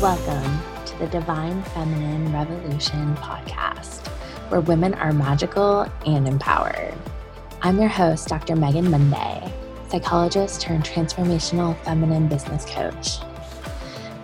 [0.00, 4.06] Welcome to the Divine Feminine Revolution podcast,
[4.50, 6.92] where women are magical and empowered.
[7.62, 8.56] I'm your host, Dr.
[8.56, 9.50] Megan Monday,
[9.88, 13.20] psychologist turned transformational feminine business coach.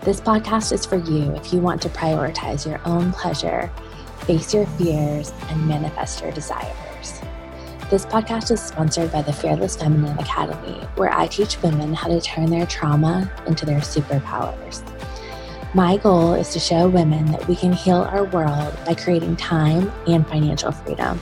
[0.02, 3.72] This podcast is for you if you want to prioritize your own pleasure,
[4.26, 7.22] face your fears, and manifest your desires.
[7.88, 12.20] This podcast is sponsored by the Fearless Feminine Academy, where I teach women how to
[12.20, 14.86] turn their trauma into their superpowers.
[15.74, 19.90] My goal is to show women that we can heal our world by creating time
[20.06, 21.18] and financial freedom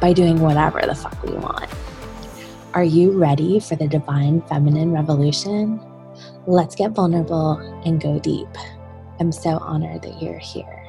[0.00, 1.70] by doing whatever the fuck we want.
[2.74, 5.80] Are you ready for the divine feminine revolution?
[6.48, 8.48] Let's get vulnerable and go deep.
[9.20, 10.81] I'm so honored that you're here.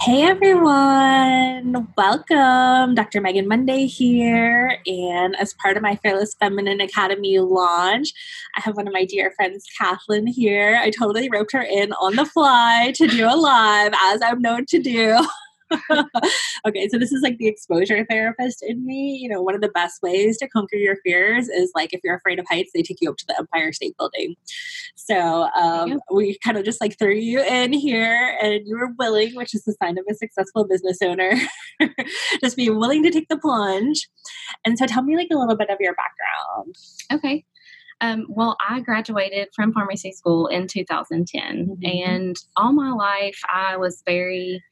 [0.00, 2.94] Hey everyone, welcome.
[2.94, 3.20] Dr.
[3.20, 4.78] Megan Monday here.
[4.86, 8.12] And as part of my Fearless Feminine Academy launch,
[8.56, 10.78] I have one of my dear friends, Kathleen, here.
[10.82, 14.66] I totally roped her in on the fly to do a live, as I'm known
[14.66, 15.24] to do.
[16.66, 19.18] okay, so this is like the exposure therapist in me.
[19.20, 22.16] You know, one of the best ways to conquer your fears is like if you're
[22.16, 24.36] afraid of heights, they take you up to the Empire State Building.
[24.94, 29.34] So um, we kind of just like threw you in here and you were willing,
[29.34, 31.32] which is the sign of a successful business owner,
[32.42, 34.08] just be willing to take the plunge.
[34.64, 36.74] And so tell me like a little bit of your background.
[37.12, 37.44] Okay.
[38.00, 41.72] Um, well, I graduated from pharmacy school in 2010, mm-hmm.
[41.84, 44.62] and all my life I was very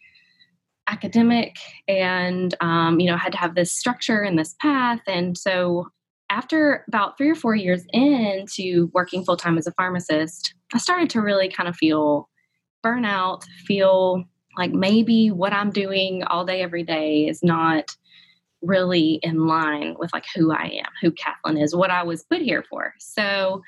[0.88, 1.56] academic
[1.88, 5.00] and um, you know had to have this structure and this path.
[5.06, 5.88] And so
[6.32, 11.20] after about three or four years into working full-time as a pharmacist i started to
[11.20, 12.28] really kind of feel
[12.84, 14.24] burnout feel
[14.56, 17.94] like maybe what i'm doing all day every day is not
[18.62, 22.40] really in line with like who i am who kathleen is what i was put
[22.40, 22.94] here for.
[22.98, 23.60] So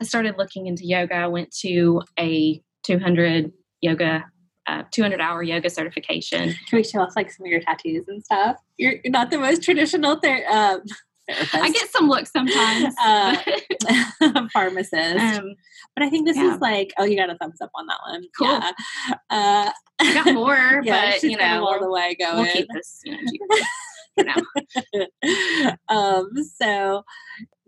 [0.00, 4.24] i started looking into yoga i went to a 200 yoga
[4.66, 6.54] uh, 200 hour yoga certification.
[6.68, 8.56] Can we show off like some of your tattoos and stuff?
[8.78, 10.82] You're, you're not the most traditional ther- um,
[11.28, 11.54] therapist.
[11.54, 12.94] I get some looks sometimes.
[13.02, 13.36] Uh,
[14.52, 15.18] pharmacist.
[15.18, 15.54] Um,
[15.94, 16.54] but I think this yeah.
[16.54, 18.24] is like, oh, you got a thumbs up on that one.
[18.38, 18.48] Cool.
[18.48, 18.72] Yeah.
[19.30, 22.36] Uh, I got more, yeah, but you know, all the way going.
[22.36, 25.06] We'll keep this, you know,
[25.88, 27.04] um, so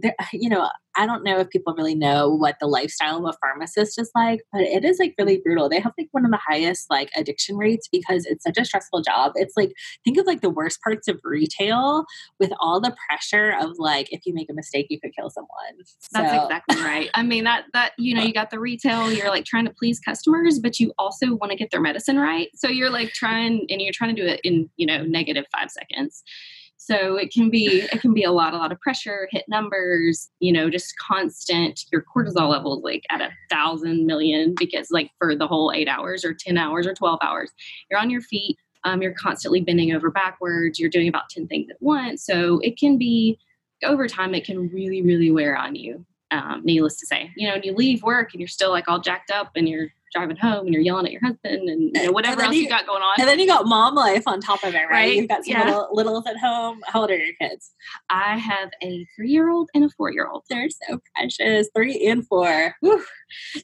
[0.04, 3.38] there, you know, I don't know if people really know what the lifestyle of a
[3.40, 5.68] pharmacist is like, but it is like really brutal.
[5.68, 9.02] They have like one of the highest like addiction rates because it's such a stressful
[9.02, 9.32] job.
[9.34, 9.72] It's like
[10.04, 12.04] think of like the worst parts of retail
[12.38, 15.48] with all the pressure of like if you make a mistake you could kill someone.
[16.12, 16.44] That's so.
[16.44, 17.10] exactly right.
[17.14, 19.98] I mean that that you know you got the retail, you're like trying to please
[19.98, 22.48] customers, but you also want to get their medicine right.
[22.54, 25.70] So you're like trying and you're trying to do it in, you know, negative 5
[25.70, 26.22] seconds
[26.76, 30.28] so it can be it can be a lot a lot of pressure hit numbers
[30.40, 35.34] you know just constant your cortisol levels like at a thousand million because like for
[35.34, 37.50] the whole eight hours or 10 hours or 12 hours
[37.90, 41.68] you're on your feet um, you're constantly bending over backwards you're doing about 10 things
[41.70, 42.24] at once.
[42.24, 43.38] So it can be
[43.82, 47.30] over time it can really really wear on you um, needless to say.
[47.36, 49.88] You know and you leave work and you're still like all jacked up and you're
[50.14, 52.68] driving home and you're yelling at your husband and you know, whatever else you, you,
[52.68, 53.14] got going on.
[53.18, 54.90] And then you got mom life on top of it, right?
[54.90, 55.16] right?
[55.16, 55.64] You've got some yeah.
[55.64, 56.80] little, littles at home.
[56.86, 57.72] How old are your kids?
[58.10, 60.44] I have a three year old and a four year old.
[60.48, 61.68] They're so precious.
[61.74, 62.74] Three and four.
[62.82, 63.00] So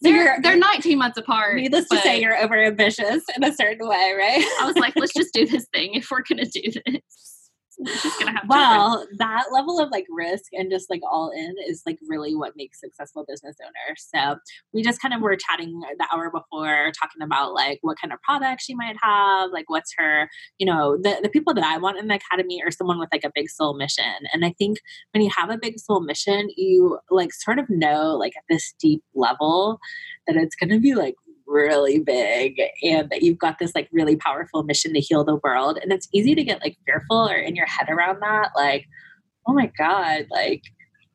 [0.02, 1.56] they're they're 19 months apart.
[1.56, 4.44] Needless to say, you're over ambitious in a certain way, right?
[4.60, 7.39] I was like, let's just do this thing if we're gonna do this
[8.18, 12.34] gonna well that level of like risk and just like all in is like really
[12.34, 14.06] what makes successful business owners.
[14.14, 14.38] So
[14.72, 18.20] we just kind of were chatting the hour before talking about like what kind of
[18.22, 21.98] products she might have like what's her you know the, the people that i want
[21.98, 24.04] in the academy are someone with like a big soul mission.
[24.32, 24.78] And i think
[25.12, 28.74] when you have a big soul mission you like sort of know like at this
[28.78, 29.80] deep level
[30.26, 31.14] that it's to be like
[31.50, 35.78] really big and that you've got this like really powerful mission to heal the world
[35.82, 38.86] and it's easy to get like fearful or in your head around that like
[39.48, 40.62] oh my god like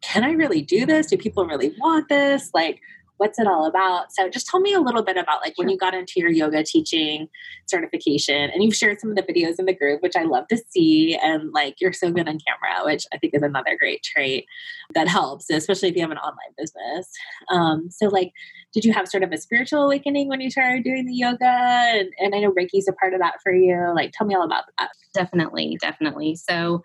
[0.06, 1.08] can i really do this?
[1.08, 2.52] Do people really want this?
[2.54, 2.80] Like
[3.18, 4.12] what's it all about?
[4.12, 6.64] So just tell me a little bit about like when you got into your yoga
[6.64, 7.30] teaching
[7.68, 10.58] certification and you've shared some of the videos in the group which i love to
[10.70, 14.46] see and like you're so good on camera which i think is another great trait
[14.94, 17.10] that helps especially if you have an online business.
[17.50, 18.32] Um, so like
[18.74, 21.46] did you have sort of a spiritual awakening when you started doing the yoga?
[21.46, 23.92] And, and i know reiki's a part of that for you.
[23.96, 24.92] Like tell me all about that.
[25.14, 26.36] Definitely definitely.
[26.36, 26.84] So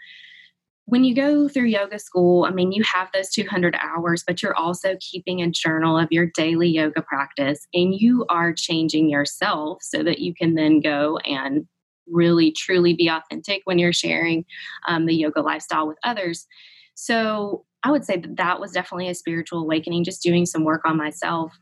[0.90, 4.56] when you go through yoga school, I mean, you have those 200 hours, but you're
[4.56, 10.02] also keeping a journal of your daily yoga practice and you are changing yourself so
[10.02, 11.64] that you can then go and
[12.08, 14.44] really truly be authentic when you're sharing
[14.88, 16.48] um, the yoga lifestyle with others.
[16.96, 20.82] So I would say that that was definitely a spiritual awakening, just doing some work
[20.84, 21.56] on myself.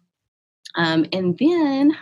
[0.75, 1.95] Um, and then,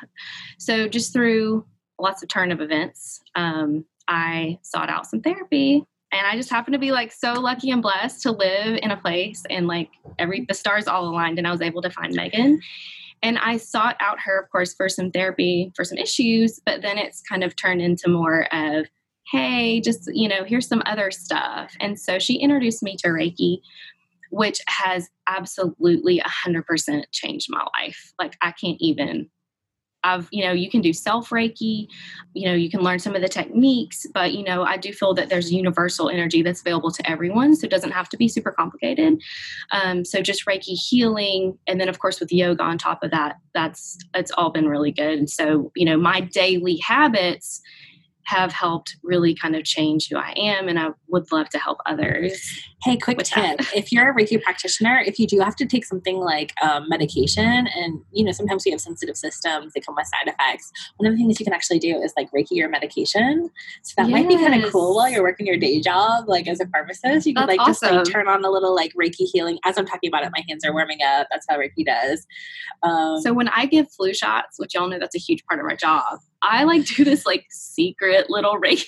[0.58, 1.66] so just through
[1.98, 5.84] lots of turn of events, um, I sought out some therapy.
[6.16, 8.96] And I just happened to be like so lucky and blessed to live in a
[8.96, 12.60] place and like every the stars all aligned, and I was able to find Megan.
[13.22, 16.96] And I sought out her, of course, for some therapy for some issues, but then
[16.96, 18.86] it's kind of turned into more of,
[19.30, 21.74] hey, just, you know, here's some other stuff.
[21.80, 23.58] And so she introduced me to Reiki,
[24.30, 28.12] which has absolutely 100% changed my life.
[28.18, 29.28] Like, I can't even
[30.06, 31.88] I've, you know, you can do self Reiki,
[32.34, 35.14] you know, you can learn some of the techniques, but, you know, I do feel
[35.14, 37.56] that there's universal energy that's available to everyone.
[37.56, 39.20] So it doesn't have to be super complicated.
[39.72, 41.58] Um, so just Reiki healing.
[41.66, 44.92] And then, of course, with yoga on top of that, that's, it's all been really
[44.92, 45.18] good.
[45.18, 47.60] And so, you know, my daily habits
[48.26, 51.78] have helped really kind of change who I am, and I would love to help
[51.86, 52.32] others.
[52.82, 53.72] Hey, quick tip: that.
[53.74, 57.68] if you're a Reiki practitioner, if you do have to take something like um, medication,
[57.68, 60.72] and you know sometimes we have sensitive systems, they come with side effects.
[60.96, 63.48] One of the things you can actually do is like Reiki your medication.
[63.82, 64.12] So that yes.
[64.12, 67.28] might be kind of cool while you're working your day job, like as a pharmacist.
[67.28, 67.70] You can like awesome.
[67.70, 69.60] just like turn on a little like Reiki healing.
[69.64, 71.28] As I'm talking about it, my hands are warming up.
[71.30, 72.26] That's how Reiki does.
[72.82, 75.66] Um, so when I give flu shots, which y'all know that's a huge part of
[75.66, 78.86] our job I like do this like secret little race.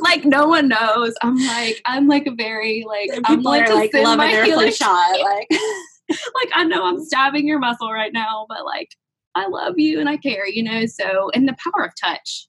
[0.00, 1.14] like no one knows.
[1.22, 5.18] I'm like I'm like a very like People I'm like, like loving my their shot.
[5.20, 5.48] Like
[6.34, 8.88] like I know I'm stabbing your muscle right now, but like
[9.34, 10.86] I love you and I care, you know.
[10.86, 12.48] So and the power of touch.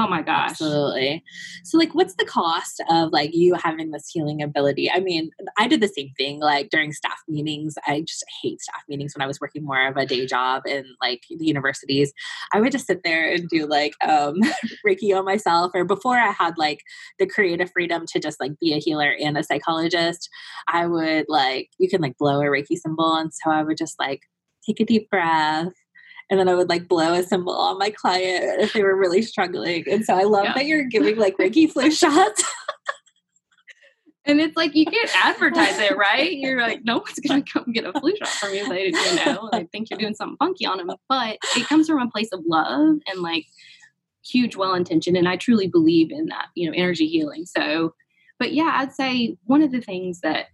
[0.00, 0.52] Oh my gosh.
[0.52, 1.22] Absolutely.
[1.62, 4.90] So like what's the cost of like you having this healing ability?
[4.90, 7.74] I mean, I did the same thing like during staff meetings.
[7.86, 10.86] I just hate staff meetings when I was working more of a day job in
[11.02, 12.14] like the universities.
[12.54, 14.36] I would just sit there and do like um
[14.88, 16.80] Reiki on myself or before I had like
[17.18, 20.30] the creative freedom to just like be a healer and a psychologist,
[20.66, 23.98] I would like you can like blow a Reiki symbol and so I would just
[23.98, 24.22] like
[24.66, 25.74] take a deep breath
[26.30, 29.20] and then I would like blow a symbol on my client if they were really
[29.20, 29.84] struggling.
[29.90, 30.54] And so I love yeah.
[30.54, 32.44] that you're giving like Reiki flu shots.
[34.24, 36.32] and it's like you can't advertise it, right?
[36.36, 38.68] You're like, no one's gonna come get a flu shot from you.
[38.68, 40.90] They, you know, I think you're doing something funky on them.
[41.08, 43.46] But it comes from a place of love and like
[44.24, 45.16] huge well intention.
[45.16, 47.44] And I truly believe in that, you know, energy healing.
[47.44, 47.94] So,
[48.38, 50.46] but yeah, I'd say one of the things that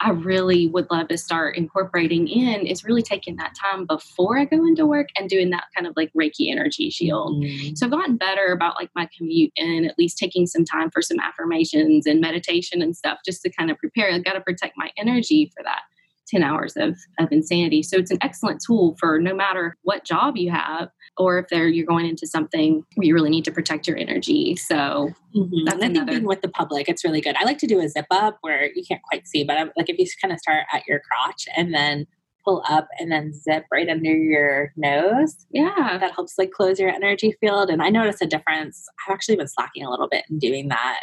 [0.00, 4.44] I really would love to start incorporating in is really taking that time before I
[4.44, 7.42] go into work and doing that kind of like Reiki energy shield.
[7.42, 7.74] Mm-hmm.
[7.74, 11.02] So I've gotten better about like my commute and at least taking some time for
[11.02, 14.12] some affirmations and meditation and stuff just to kind of prepare.
[14.12, 15.80] I've got to protect my energy for that.
[16.28, 17.82] 10 hours of, of insanity.
[17.82, 21.68] So it's an excellent tool for no matter what job you have, or if they're
[21.68, 24.56] you're going into something where you really need to protect your energy.
[24.56, 25.64] So mm-hmm.
[25.64, 27.36] that's and I think being with the public, it's really good.
[27.36, 29.88] I like to do a zip up where you can't quite see, but I'm, like
[29.88, 32.06] if you kind of start at your crotch and then
[32.48, 35.36] pull up and then zip right under your nose.
[35.50, 35.98] Yeah.
[36.00, 37.68] That helps like close your energy field.
[37.68, 38.86] And I notice a difference.
[39.06, 41.00] I've actually been slacking a little bit in doing that.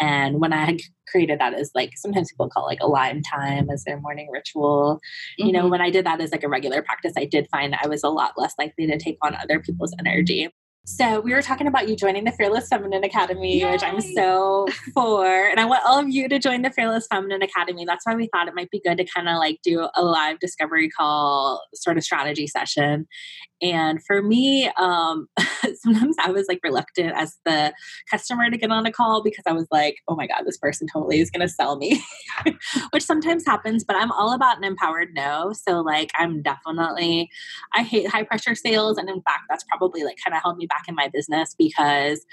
[0.00, 3.84] And when I created that as like sometimes people call like a lime time as
[3.84, 5.00] their morning ritual.
[5.40, 5.46] Mm-hmm.
[5.46, 5.70] You know, mm-hmm.
[5.70, 8.08] when I did that as like a regular practice, I did find I was a
[8.08, 10.48] lot less likely to take on other people's energy.
[10.86, 13.72] So we were talking about you joining the Fearless Feminine Academy, Yay!
[13.72, 15.26] which I'm so for.
[15.26, 17.86] And I want all of you to join the Fearless Feminine Academy.
[17.86, 20.40] That's why we thought it might be good to kind of like do a live
[20.40, 23.06] discovery call sort of strategy session.
[23.62, 25.26] And for me, um,
[25.82, 27.72] sometimes I was like reluctant as the
[28.10, 30.86] customer to get on a call because I was like, oh my God, this person
[30.92, 32.02] totally is going to sell me,
[32.90, 35.54] which sometimes happens, but I'm all about an empowered no.
[35.54, 37.30] So, like, I'm definitely,
[37.72, 38.98] I hate high pressure sales.
[38.98, 42.24] And in fact, that's probably like kind of held me back in my business because,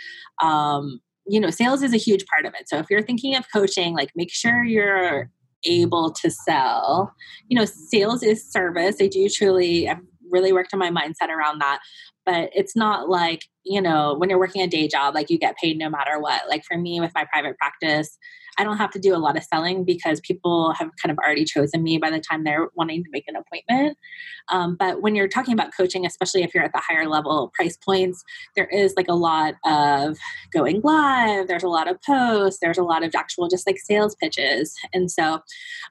[0.41, 2.67] um, you know, sales is a huge part of it.
[2.67, 5.29] So if you're thinking of coaching, like make sure you're
[5.65, 7.13] able to sell.
[7.47, 8.97] You know, sales is service.
[8.99, 9.99] I do truly, I've
[10.31, 11.79] really worked on my mindset around that.
[12.25, 15.57] But it's not like, you know, when you're working a day job, like you get
[15.57, 16.47] paid no matter what.
[16.49, 18.17] Like for me with my private practice,
[18.57, 21.45] I don't have to do a lot of selling because people have kind of already
[21.45, 23.97] chosen me by the time they're wanting to make an appointment.
[24.49, 27.77] Um, but when you're talking about coaching, especially if you're at the higher level price
[27.77, 28.23] points,
[28.55, 30.17] there is like a lot of
[30.53, 34.15] going live, there's a lot of posts, there's a lot of actual just like sales
[34.15, 34.75] pitches.
[34.93, 35.39] And so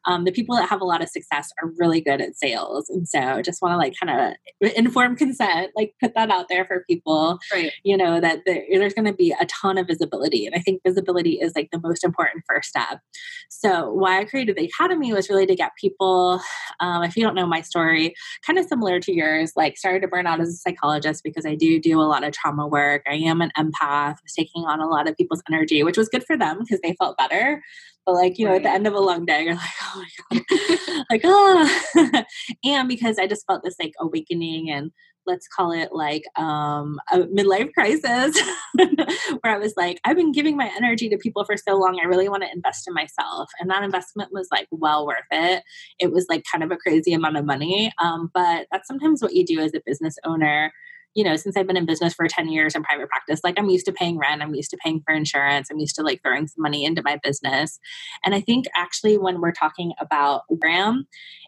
[0.07, 2.88] um, the people that have a lot of success are really good at sales.
[2.88, 6.64] And so just want to like kind of inform consent, like put that out there
[6.64, 7.38] for people.
[7.52, 7.73] Right.
[7.85, 10.47] You know, that there, there's going to be a ton of visibility.
[10.47, 13.00] And I think visibility is like the most important first step.
[13.49, 16.40] So, why I created the Academy was really to get people,
[16.80, 18.14] um, if you don't know my story,
[18.47, 21.54] kind of similar to yours, like started to burn out as a psychologist because I
[21.54, 23.02] do do a lot of trauma work.
[23.09, 26.25] I am an empath, was taking on a lot of people's energy, which was good
[26.25, 27.62] for them because they felt better.
[28.07, 30.38] But like, you know, at the end of a long day, you're like, oh my
[30.38, 31.04] God.
[31.11, 32.25] like, oh
[32.64, 34.90] and because I just felt this like awakening and
[35.27, 38.41] let's call it like um, a midlife crisis
[38.75, 41.99] where I was like, I've been giving my energy to people for so long.
[42.00, 43.50] I really want to invest in myself.
[43.61, 45.62] And that investment was like well worth it.
[45.99, 47.93] It was like kind of a crazy amount of money.
[47.99, 50.73] Um, but that's sometimes what you do as a business owner
[51.15, 53.69] you know, since I've been in business for 10 years in private practice, like I'm
[53.69, 56.47] used to paying rent, I'm used to paying for insurance, I'm used to like throwing
[56.47, 57.81] some money into my business.
[58.25, 61.07] And I think actually when we're talking about Graham,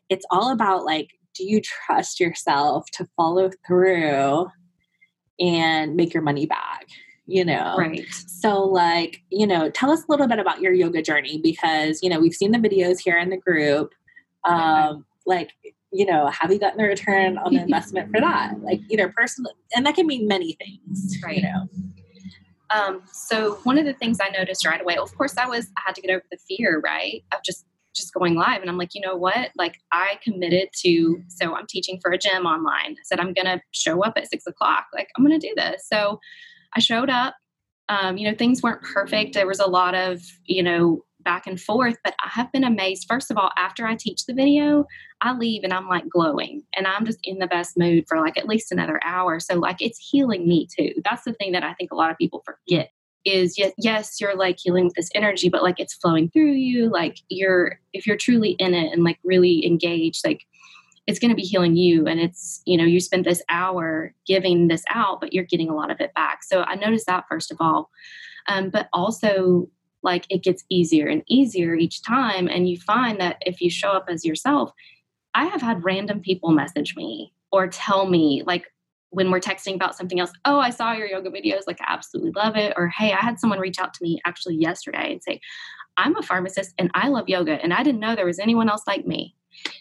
[0.08, 4.46] it's all about like, do you trust yourself to follow through
[5.40, 6.86] and make your money back?
[7.26, 8.04] You know, right.
[8.12, 12.10] So, like, you know, tell us a little bit about your yoga journey because, you
[12.10, 13.92] know, we've seen the videos here in the group.
[14.44, 15.52] Um, like
[15.92, 18.60] you know, have you gotten a return on the investment for that?
[18.62, 21.36] Like either personally, and that can mean many things, right?
[21.36, 21.68] You know.
[22.70, 25.82] Um, so one of the things I noticed right away, of course, I was I
[25.86, 28.94] had to get over the fear, right, of just just going live, and I'm like,
[28.94, 29.50] you know what?
[29.56, 31.22] Like I committed to.
[31.28, 32.92] So I'm teaching for a gym online.
[32.92, 34.86] I said I'm gonna show up at six o'clock.
[34.94, 35.86] Like I'm gonna do this.
[35.86, 36.20] So
[36.74, 37.34] I showed up.
[37.88, 39.34] Um, you know, things weren't perfect.
[39.34, 43.06] There was a lot of you know back and forth, but I have been amazed.
[43.08, 44.86] First of all, after I teach the video,
[45.20, 48.36] I leave and I'm like glowing and I'm just in the best mood for like
[48.36, 49.40] at least another hour.
[49.40, 50.92] So, like, it's healing me too.
[51.04, 52.90] That's the thing that I think a lot of people forget
[53.24, 56.90] is yes, yes, you're like healing with this energy, but like it's flowing through you.
[56.90, 60.42] Like, you're, if you're truly in it and like really engaged, like,
[61.08, 64.68] it's going to be healing you and it's you know you spent this hour giving
[64.68, 67.50] this out but you're getting a lot of it back so i noticed that first
[67.50, 67.90] of all
[68.46, 69.68] um, but also
[70.02, 72.48] like it gets easier and easier each time.
[72.48, 74.72] And you find that if you show up as yourself,
[75.34, 78.66] I have had random people message me or tell me, like,
[79.12, 82.32] when we're texting about something else, oh, I saw your yoga videos, like, I absolutely
[82.34, 82.72] love it.
[82.76, 85.40] Or, hey, I had someone reach out to me actually yesterday and say,
[85.96, 88.82] I'm a pharmacist and I love yoga, and I didn't know there was anyone else
[88.86, 89.34] like me.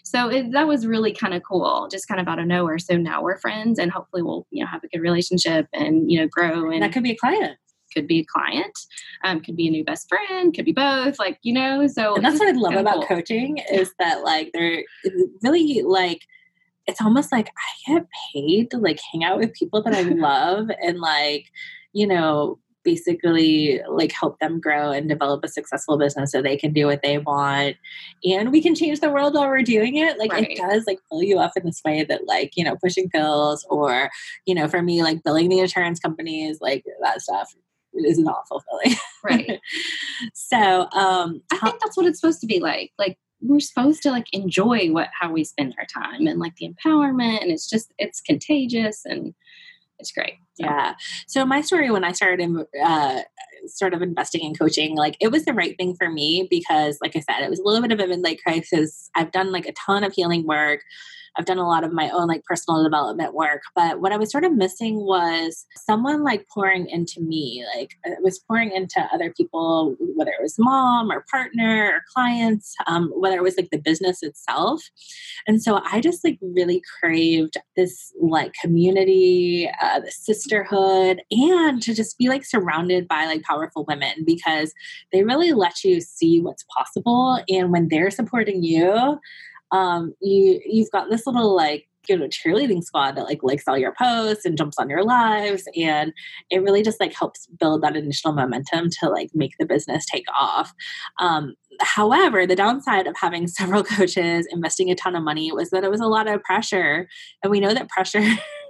[0.04, 2.78] So it, that was really kind of cool, just kind of out of nowhere.
[2.78, 6.20] So now we're friends, and hopefully we'll you know have a good relationship and you
[6.20, 6.70] know grow.
[6.70, 7.56] And that could be a client
[7.92, 8.78] could be a client,
[9.24, 11.18] um, could be a new best friend, could be both.
[11.18, 13.16] Like you know, so and that's what I love about cool.
[13.16, 14.84] coaching is that like they're
[15.42, 16.26] really like
[16.86, 20.70] it's almost like I get paid to like hang out with people that I love
[20.82, 21.46] and like
[21.92, 26.72] you know basically like help them grow and develop a successful business so they can
[26.72, 27.76] do what they want
[28.24, 30.50] and we can change the world while we're doing it like right.
[30.50, 33.64] it does like fill you up in this way that like you know pushing pills
[33.70, 34.10] or
[34.46, 37.54] you know for me like billing the insurance companies like that stuff
[37.94, 38.96] is not fulfilling.
[39.24, 39.60] Right.
[40.34, 42.92] so um I think that's what it's supposed to be like.
[42.98, 46.68] Like we're supposed to like enjoy what how we spend our time and like the
[46.68, 49.34] empowerment and it's just it's contagious and
[49.98, 50.34] it's great.
[50.54, 50.66] So.
[50.66, 50.94] Yeah.
[51.26, 53.22] So my story when I started in, uh,
[53.66, 57.16] sort of investing in coaching, like it was the right thing for me because, like
[57.16, 59.08] I said, it was a little bit of a midlife crisis.
[59.14, 60.80] I've done like a ton of healing work.
[61.36, 63.62] I've done a lot of my own like personal development work.
[63.74, 67.64] But what I was sort of missing was someone like pouring into me.
[67.76, 72.74] Like it was pouring into other people, whether it was mom or partner or clients,
[72.86, 74.82] um, whether it was like the business itself.
[75.46, 81.94] And so I just like really craved this like community, uh, the sisterhood, and to
[81.94, 84.74] just be like surrounded by like powerful women because
[85.12, 87.42] they really let you see what's possible.
[87.48, 89.18] And when they're supporting you,
[89.72, 93.78] um, you you've got this little like you know cheerleading squad that like likes all
[93.78, 96.12] your posts and jumps on your lives and
[96.50, 100.26] it really just like helps build that initial momentum to like make the business take
[100.38, 100.72] off.
[101.18, 105.84] Um, however the downside of having several coaches investing a ton of money was that
[105.84, 107.08] it was a lot of pressure
[107.42, 108.22] and we know that pressure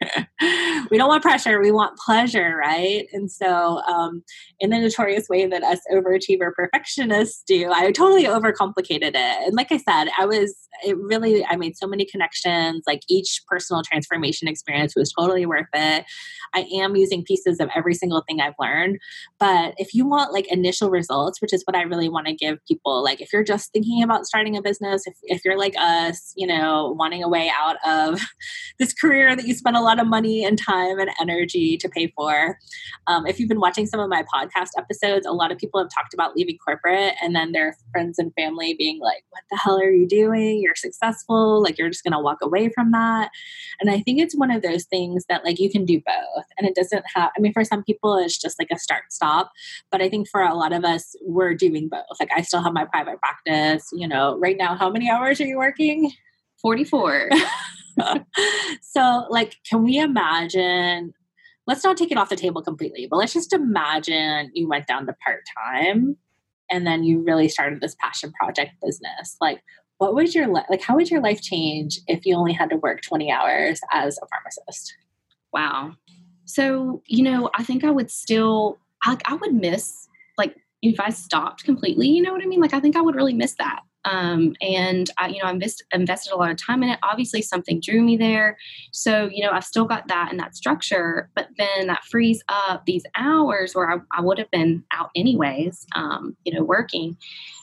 [0.90, 3.06] we don't want pressure we want pleasure right?
[3.12, 4.22] And so um,
[4.58, 9.14] in the notorious way that us overachiever perfectionists do i totally overcomplicated it.
[9.14, 13.42] And like i said i was it really i made so many connections like each
[13.48, 16.04] personal transformation experience was totally worth it.
[16.54, 18.98] I am using pieces of every single thing i've learned.
[19.38, 22.58] But if you want like initial results which is what i really want to give
[22.66, 26.32] people like if you're just thinking about starting a business if, if you're like us
[26.36, 28.20] you know wanting a way out of
[28.78, 31.88] this career that you spent a lot lot of money and time and energy to
[31.88, 32.56] pay for.
[33.08, 35.90] Um, if you've been watching some of my podcast episodes, a lot of people have
[35.90, 39.80] talked about leaving corporate and then their friends and family being like, What the hell
[39.80, 40.60] are you doing?
[40.60, 43.30] you're successful, like you're just going to walk away from that.
[43.80, 46.44] And I think it's one of those things that like you can do both.
[46.58, 49.50] And it doesn't have, I mean, for some people, it's just like a start stop.
[49.90, 52.04] But I think for a lot of us, we're doing both.
[52.20, 55.46] Like I still have my private practice, you know, right now, how many hours are
[55.46, 56.12] you working?
[56.62, 57.30] 44.
[58.82, 61.12] so, like, can we imagine?
[61.66, 65.06] Let's not take it off the table completely, but let's just imagine you went down
[65.06, 66.16] to part time
[66.70, 69.36] and then you really started this passion project business.
[69.40, 69.60] Like,
[69.98, 70.80] what would your li- like?
[70.80, 74.26] How would your life change if you only had to work twenty hours as a
[74.28, 74.94] pharmacist?
[75.52, 75.92] Wow.
[76.46, 81.10] So you know, I think I would still like I would miss like if I
[81.10, 82.08] stopped completely.
[82.08, 82.60] You know what I mean?
[82.60, 83.80] Like I think I would really miss that.
[84.04, 86.98] Um, and I, you know, I invest, invested a lot of time in it.
[87.02, 88.56] Obviously, something drew me there.
[88.92, 92.86] So, you know, I've still got that and that structure, but then that frees up
[92.86, 97.16] these hours where I, I would have been out anyways, um, you know, working.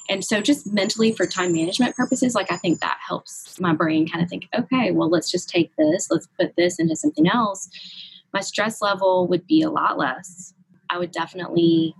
[0.10, 4.08] And so, just mentally for time management purposes, like I think that helps my brain
[4.08, 7.70] kind of think, okay, well, let's just take this, let's put this into something else.
[8.34, 10.53] My stress level would be a lot less.
[10.89, 11.96] I would definitely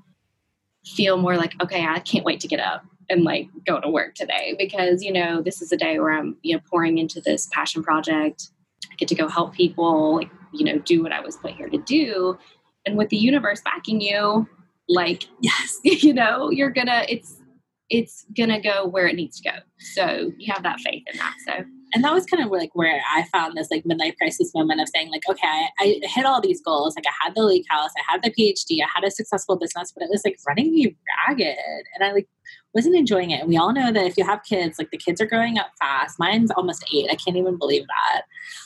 [0.86, 4.16] feel more like, okay, I can't wait to get up and like go to work
[4.16, 7.48] today because you know this is a day where i'm you know pouring into this
[7.52, 8.50] passion project.
[8.92, 11.70] I get to go help people like you know do what i was put here
[11.70, 12.38] to do.
[12.86, 14.48] And with the universe backing you
[14.88, 15.80] like yes.
[15.84, 17.42] you know you're gonna it's
[17.90, 19.58] it's gonna go where it needs to go.
[19.80, 21.66] So you have that faith in that so.
[21.94, 24.90] And that was kind of like where I found this like midlife crisis moment of
[24.90, 26.98] saying like, okay, I, I, hit all these goals.
[26.98, 29.94] Like I had the lake house, I had the PhD, I had a successful business,
[29.94, 30.98] but it was like running me
[31.28, 31.56] ragged,
[31.96, 32.28] and I like
[32.78, 33.42] wasn't enjoying it.
[33.42, 35.72] And we all know that if you have kids, like the kids are growing up
[35.80, 36.20] fast.
[36.20, 37.10] Mine's almost eight.
[37.10, 38.22] I can't even believe that.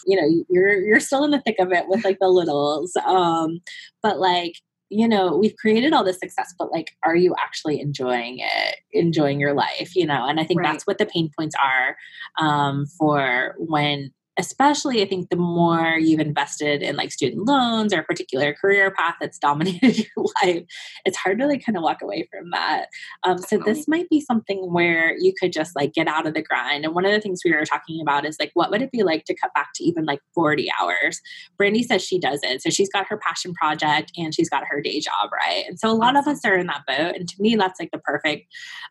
[0.06, 2.96] You know, you're you're still in the thick of it with like the littles.
[3.06, 3.62] Um,
[4.04, 4.56] but like
[4.90, 9.40] you know, we've created all this success, but like, are you actually enjoying it, enjoying
[9.40, 9.96] your life?
[9.96, 10.70] You know, and I think right.
[10.70, 11.96] that's what the pain points are
[12.38, 18.00] um, for when especially I think the more you've invested in like student loans or
[18.00, 20.64] a particular career path that's dominated your life,
[21.06, 22.88] it's hard to like kind of walk away from that.
[23.24, 26.42] Um, so this might be something where you could just like get out of the
[26.42, 26.86] grind.
[26.86, 29.04] And one of the things we were talking about is like, what would it be
[29.04, 31.20] like to cut back to even like 40 hours?
[31.58, 32.62] Brandy says she does it.
[32.62, 35.66] So she's got her passion project and she's got her day job, right?
[35.68, 37.16] And so a lot of us are in that boat.
[37.16, 38.48] And to me, that's like the perfect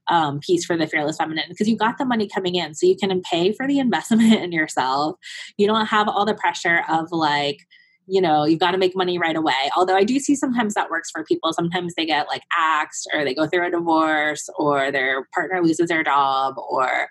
[0.09, 2.75] um, piece for the fearless feminine because you got the money coming in.
[2.75, 5.17] So you can pay for the investment in yourself
[5.57, 7.59] you don't have all the pressure of like
[8.07, 10.91] you know you've got to make money right away although i do see sometimes that
[10.91, 14.91] works for people sometimes they get like axed or they go through a divorce or
[14.91, 17.09] their partner loses their job or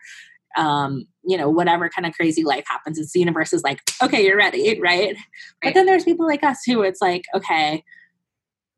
[0.57, 4.25] um, you know, whatever kind of crazy life happens, it's the universe is like, okay,
[4.25, 5.15] you're ready, right?
[5.15, 5.17] right?
[5.61, 7.83] But then there's people like us who it's like, okay,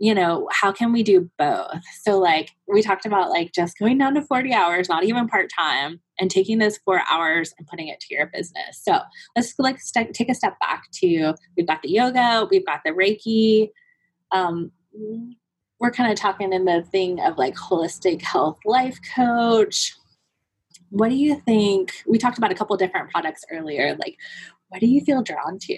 [0.01, 1.79] you know, how can we do both?
[2.01, 5.51] So, like, we talked about like just going down to 40 hours, not even part
[5.55, 8.81] time, and taking those four hours and putting it to your business.
[8.81, 8.97] So,
[9.35, 12.89] let's like st- take a step back to we've got the yoga, we've got the
[12.89, 13.69] Reiki.
[14.31, 14.71] Um,
[15.79, 19.95] we're kind of talking in the thing of like holistic health life coach.
[20.89, 21.93] What do you think?
[22.07, 23.95] We talked about a couple different products earlier.
[23.99, 24.17] Like,
[24.69, 25.77] what do you feel drawn to?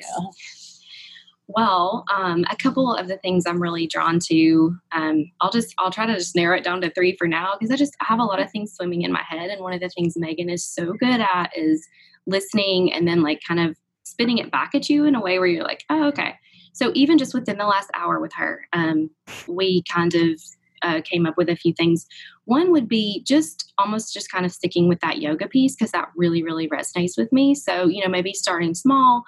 [1.48, 5.92] Well, um, a couple of the things I'm really drawn to, um, I'll just I'll
[5.92, 8.24] try to just narrow it down to three for now because I just have a
[8.24, 10.94] lot of things swimming in my head, and one of the things Megan is so
[10.94, 11.86] good at is
[12.26, 15.48] listening and then like kind of spitting it back at you in a way where
[15.48, 16.36] you're like, oh, okay.
[16.72, 19.10] So even just within the last hour with her, um,
[19.48, 20.42] we kind of
[20.82, 22.06] uh, came up with a few things.
[22.46, 26.10] One would be just almost just kind of sticking with that yoga piece because that
[26.16, 27.56] really, really resonates with me.
[27.56, 29.24] So, you know, maybe starting small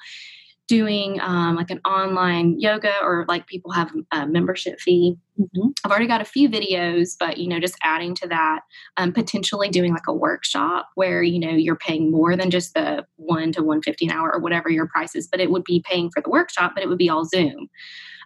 [0.68, 5.18] doing um, like an online yoga or like people have a membership fee.
[5.40, 5.70] Mm-hmm.
[5.84, 8.62] I've already got a few videos, but you know, just adding to that,
[8.98, 13.06] um, potentially doing like a workshop where you know you're paying more than just the
[13.18, 15.84] one to one fifty an hour or whatever your price is, but it would be
[15.86, 17.70] paying for the workshop, but it would be all Zoom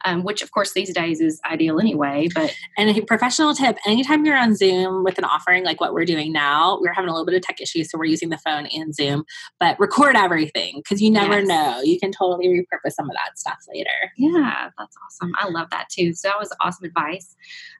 [0.06, 2.30] um, which of course these days is ideal anyway.
[2.34, 6.06] But and a professional tip: anytime you're on Zoom with an offering like what we're
[6.06, 8.68] doing now, we're having a little bit of tech issues, so we're using the phone
[8.68, 9.24] and Zoom,
[9.60, 11.48] but record everything because you never yes.
[11.48, 11.82] know.
[11.82, 13.90] You can totally repurpose some of that stuff later.
[14.18, 15.34] Yeah, that's awesome.
[15.38, 16.14] I love that too.
[16.14, 16.99] So that was awesome advice.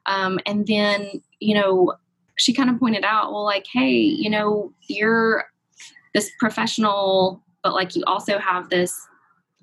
[0.06, 1.94] Um, and then you know
[2.40, 5.44] she kind of pointed out, well, like, hey, you know, you're
[6.14, 9.06] this professional, but like you also have this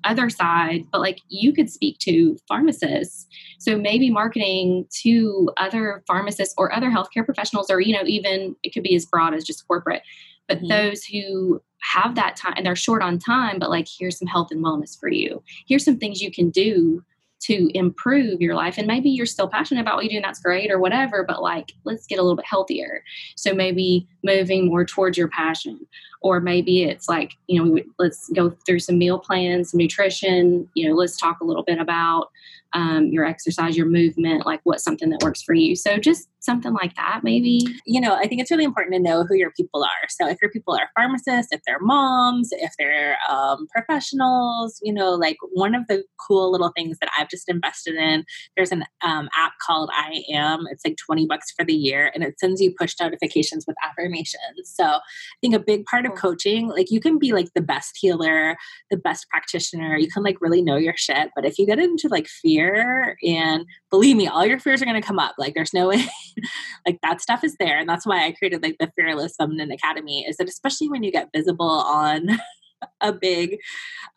[0.04, 3.26] other side, but like you could speak to pharmacists.
[3.58, 8.72] So maybe marketing to other pharmacists or other healthcare professionals, or, you know, even it
[8.72, 10.02] could be as broad as just corporate,
[10.46, 10.68] but mm-hmm.
[10.68, 14.48] those who have that time and they're short on time, but like, here's some health
[14.52, 15.42] and wellness for you.
[15.66, 17.02] Here's some things you can do
[17.40, 18.78] to improve your life.
[18.78, 21.42] And maybe you're still passionate about what you do, and that's great or whatever, but
[21.42, 23.02] like, let's get a little bit healthier.
[23.36, 25.86] So maybe moving more towards your passion.
[26.20, 30.88] Or maybe it's like, you know, let's go through some meal plans, some nutrition, you
[30.88, 32.30] know, let's talk a little bit about
[32.72, 35.76] um, your exercise, your movement, like what's something that works for you.
[35.76, 37.60] So just something like that, maybe.
[37.84, 40.08] You know, I think it's really important to know who your people are.
[40.08, 45.10] So if your people are pharmacists, if they're moms, if they're um, professionals, you know,
[45.10, 48.24] like one of the cool little things that I've just invested in,
[48.56, 50.64] there's an um, app called I Am.
[50.70, 54.38] It's like 20 bucks for the year and it sends you push notifications with affirmations.
[54.64, 55.00] So I
[55.42, 58.56] think a big part of coaching, like you can be like the best healer,
[58.90, 61.28] the best practitioner, you can like really know your shit.
[61.34, 65.00] But if you get into like fear and believe me, all your fears are going
[65.00, 65.34] to come up.
[65.36, 66.06] Like there's no way
[66.86, 70.24] like that stuff is there and that's why i created like the fearless feminine academy
[70.28, 72.28] is that especially when you get visible on
[73.00, 73.58] a big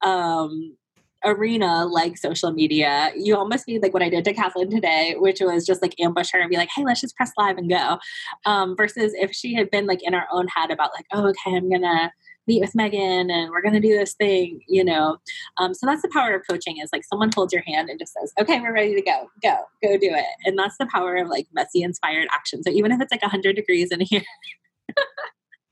[0.04, 0.76] um
[1.24, 5.40] arena like social media, you almost need like what I did to Kathleen today, which
[5.40, 8.00] was just like ambush her and be like, hey, let's just press live and go.
[8.46, 11.56] Um, versus if she had been like in her own head about like, oh, okay,
[11.56, 12.12] I'm gonna
[12.48, 15.18] meet with Megan and we're going to do this thing, you know.
[15.58, 18.14] Um, so that's the power of coaching is like someone holds your hand and just
[18.14, 20.26] says, okay, we're ready to go, go, go do it.
[20.46, 22.64] And that's the power of like messy inspired action.
[22.64, 24.24] So even if it's like 100 degrees in here,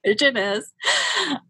[0.03, 0.71] which it is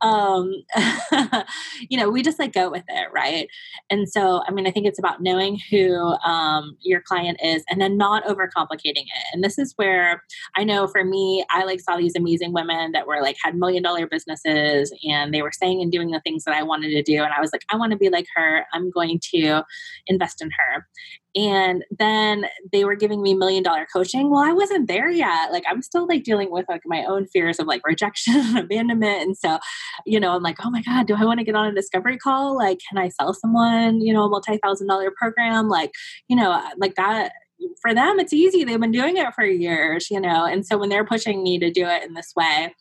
[0.02, 0.54] um
[1.90, 3.48] you know we just like go with it right?
[3.90, 7.82] And so i mean i think it's about knowing who um, your client is and
[7.82, 9.26] then not overcomplicating it.
[9.34, 10.24] And this is where
[10.56, 13.84] i know for me i like saw these amazing women that were like had million
[13.84, 17.24] dollar businesses and they were saying and doing the things that i wanted to do.
[17.24, 18.66] And i was like i want to be like her.
[18.74, 19.64] I'm going to
[20.08, 20.88] invest in her.
[21.36, 24.30] And then they were giving me million dollar coaching.
[24.30, 25.52] Well i wasn't there yet.
[25.52, 29.22] Like i'm still like dealing with like my own fears of like rejection and abandonment.
[29.22, 29.59] And so
[30.06, 32.17] you know i'm like oh my god do i want to get on a discovery
[32.17, 32.58] call?
[32.58, 35.69] Like can i sell someone you know a multi-thousand dollar program?
[35.69, 35.91] Like
[36.28, 37.34] you know uh, like that
[37.82, 38.63] for them it's easy.
[38.63, 40.45] They've been doing it for years you know?
[40.45, 42.74] And so when they're pushing me to do it in this way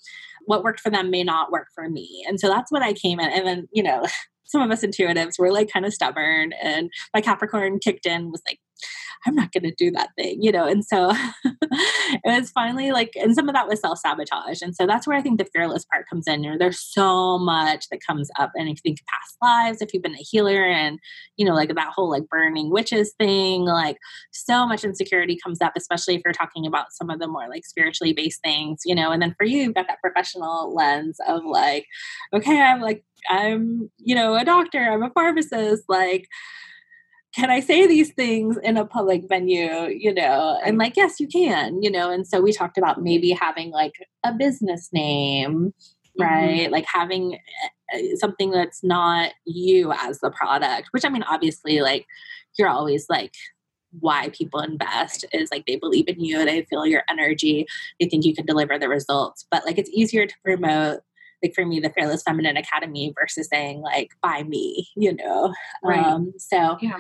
[0.44, 2.24] what worked for them may not work for me.
[2.26, 3.28] And so that's what i came in.
[3.30, 4.06] And then you know
[4.44, 6.52] some of us intuitives were like kind of stubborn.
[6.62, 8.58] And my capricorn kicked in was like
[9.26, 10.66] I'm not going to do that thing, you know?
[10.66, 11.12] And so
[11.44, 14.62] it was finally like, and some of that was self sabotage.
[14.62, 16.44] And so that's where I think the fearless part comes in.
[16.44, 18.52] You know, there's so much that comes up.
[18.54, 20.98] And if you think past lives, if you've been a healer and,
[21.37, 23.96] you know, like that whole like burning witches thing, like
[24.33, 27.66] so much insecurity comes up, especially if you're talking about some of the more like
[27.66, 29.11] spiritually based things, you know?
[29.11, 31.87] And then for you, you've got that professional lens of like,
[32.33, 36.28] okay, I'm like, I'm, you know, a doctor, I'm a pharmacist, like,
[37.34, 39.86] can I say these things in a public venue?
[39.88, 42.10] You know, and like, yes, you can, you know.
[42.10, 46.22] And so we talked about maybe having like a business name, mm-hmm.
[46.22, 46.60] right?
[46.62, 46.72] Mm-hmm.
[46.72, 47.38] Like having
[47.92, 52.06] eh, something that's not you as the product, which I mean, obviously, like,
[52.58, 53.32] you're always like,
[54.00, 57.66] why people invest is like they believe in you, they feel your energy,
[57.98, 59.46] they think you can deliver the results.
[59.50, 61.00] But like, it's easier to promote
[61.42, 66.05] like for me the fearless feminine academy versus saying like by me you know right.
[66.05, 66.98] um so yeah.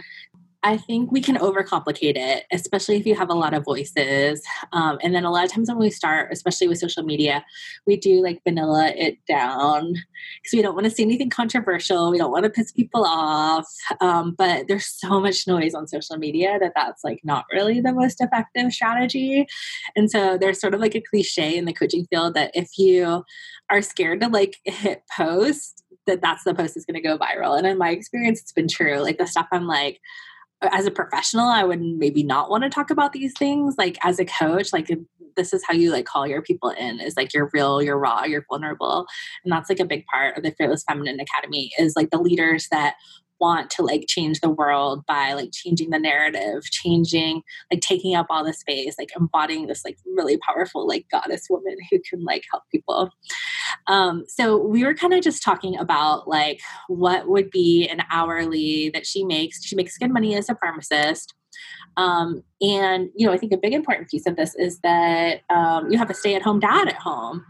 [0.68, 4.42] I think we can overcomplicate it, especially if you have a lot of voices.
[4.74, 7.42] Um, and then a lot of times when we start, especially with social media,
[7.86, 12.10] we do like vanilla it down because we don't want to see anything controversial.
[12.10, 13.66] We don't want to piss people off.
[14.02, 17.94] Um, but there's so much noise on social media that that's like not really the
[17.94, 19.46] most effective strategy.
[19.96, 23.24] And so there's sort of like a cliche in the coaching field that if you
[23.70, 27.56] are scared to like hit post, that that's the post is going to go viral.
[27.56, 28.98] And in my experience, it's been true.
[28.98, 30.00] Like the stuff I'm like,
[30.62, 34.18] as a professional i would maybe not want to talk about these things like as
[34.18, 34.88] a coach like
[35.38, 38.24] this is how you like call your people in is like you're real you're raw
[38.24, 39.06] you're vulnerable.
[39.44, 42.66] And that's like a big part of the fearless feminine academy is like the leaders
[42.70, 42.94] that
[43.40, 48.26] want to like change the world by like changing the narrative, changing, like taking up
[48.30, 52.44] all the space, like embodying this like really powerful like goddess woman who can like
[52.50, 53.10] help people.
[53.86, 58.90] Um, so we were kind of just talking about like what would be an hourly
[58.90, 59.64] that she makes.
[59.64, 61.34] She makes good money as a pharmacist.
[61.98, 65.90] Um, and you know, I think a big important piece of this is that um,
[65.90, 67.44] you have a stay-at-home dad at home,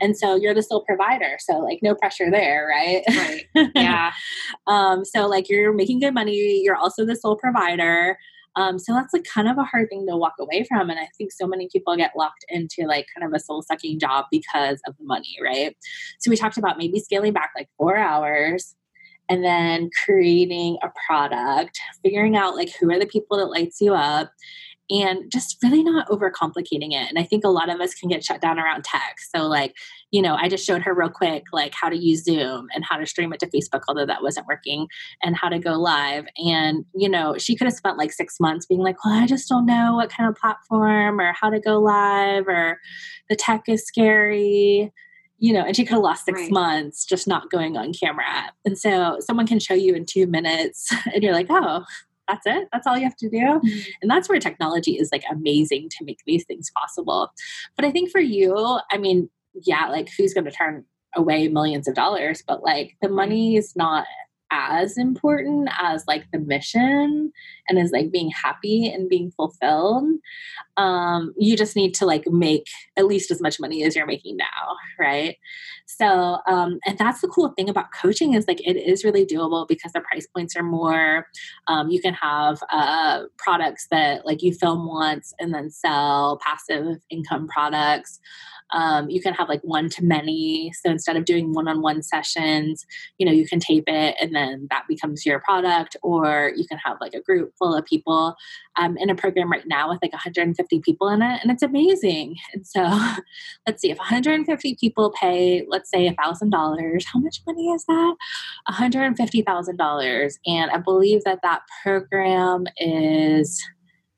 [0.00, 1.38] and so you're the sole provider.
[1.40, 3.02] So like, no pressure there, right?
[3.08, 3.70] Right.
[3.74, 4.12] Yeah.
[4.66, 6.60] um, so like, you're making good money.
[6.62, 8.18] You're also the sole provider.
[8.56, 10.90] Um, so that's like kind of a hard thing to walk away from.
[10.90, 13.98] And I think so many people get locked into like kind of a soul sucking
[13.98, 15.76] job because of the money, right?
[16.20, 18.76] So we talked about maybe scaling back like four hours
[19.28, 23.94] and then creating a product, figuring out like who are the people that lights you
[23.94, 24.30] up
[24.90, 27.08] and just really not overcomplicating it.
[27.08, 29.16] And I think a lot of us can get shut down around tech.
[29.34, 29.74] So, like,
[30.10, 32.98] you know, I just showed her real quick, like, how to use Zoom and how
[32.98, 34.86] to stream it to Facebook, although that wasn't working,
[35.22, 36.26] and how to go live.
[36.36, 39.48] And, you know, she could have spent like six months being like, well, I just
[39.48, 42.78] don't know what kind of platform or how to go live or
[43.30, 44.92] the tech is scary
[45.44, 46.50] you know, and she could have lost six right.
[46.50, 48.50] months just not going on camera.
[48.64, 51.84] And so someone can show you in two minutes, and you're like, oh,
[52.26, 53.78] that's it that's all you have to do mm-hmm.
[54.00, 57.30] and that's where technology is like amazing to make these things possible
[57.76, 59.28] but i think for you i mean
[59.66, 60.82] yeah like who's going to turn
[61.16, 64.06] away millions of dollars but like the money is not
[64.54, 67.32] as important as like the mission
[67.68, 70.04] and as like being happy and being fulfilled
[70.76, 74.36] um you just need to like make at least as much money as you're making
[74.36, 75.36] now right?
[75.86, 79.66] So um and that's the cool thing about coaching is like it is really doable
[79.68, 81.26] because the price points are more.
[81.66, 86.98] Um you can have uh products that like you film once and then sell passive
[87.10, 88.20] income products
[88.74, 90.72] um, you can have like one to many.
[90.82, 92.84] So instead of doing one on one sessions,
[93.18, 96.78] you know, you can tape it and then that becomes your product, or you can
[96.78, 98.34] have like a group full of people
[98.76, 102.36] um, in a program right now with like 150 people in it, and it's amazing.
[102.52, 102.82] And so
[103.66, 108.16] let's see, if 150 people pay, let's say $1,000, how much money is that?
[108.68, 110.38] $150,000.
[110.46, 113.64] And I believe that that program is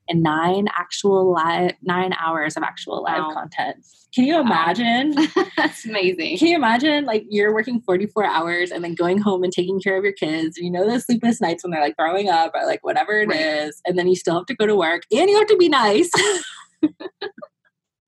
[0.07, 3.33] in nine actual live nine hours of actual live wow.
[3.33, 3.85] content.
[4.13, 5.15] Can you imagine?
[5.57, 6.37] That's amazing.
[6.37, 9.97] Can you imagine like you're working 44 hours and then going home and taking care
[9.97, 10.57] of your kids?
[10.57, 13.39] You know those sleepless nights when they're like throwing up or like whatever it right.
[13.39, 15.69] is, and then you still have to go to work and you have to be
[15.69, 16.09] nice.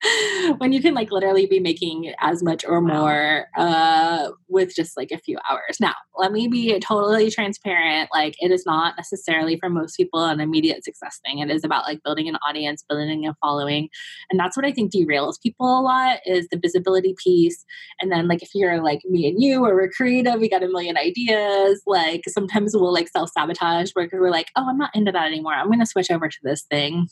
[0.57, 5.11] when you can like literally be making as much or more uh, with just like
[5.11, 5.77] a few hours.
[5.79, 8.09] Now, let me be totally transparent.
[8.13, 11.39] Like, it is not necessarily for most people an immediate success thing.
[11.39, 13.89] It is about like building an audience, building a following,
[14.29, 17.65] and that's what I think derails people a lot is the visibility piece.
[17.99, 20.67] And then like if you're like me and you, or we're creative, we got a
[20.67, 21.81] million ideas.
[21.85, 25.53] Like sometimes we'll like self sabotage because we're like, oh, I'm not into that anymore.
[25.53, 27.07] I'm going to switch over to this thing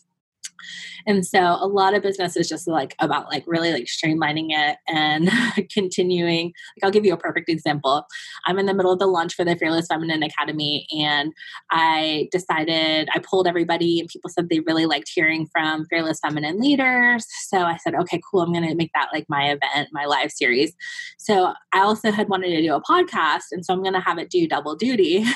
[1.05, 4.77] and so a lot of business is just like about like really like streamlining it
[4.87, 5.29] and
[5.71, 6.47] continuing.
[6.47, 8.05] Like i'll give you a perfect example.
[8.45, 11.33] I'm in the middle of the launch for the fearless feminine academy and
[11.71, 16.59] i decided i pulled everybody and people said they really liked hearing from fearless feminine
[16.59, 17.25] leaders.
[17.47, 20.31] So i said okay cool i'm going to make that like my event my live
[20.31, 20.73] series.
[21.17, 24.17] So i also had wanted to do a podcast and so i'm going to have
[24.17, 25.25] it do double duty.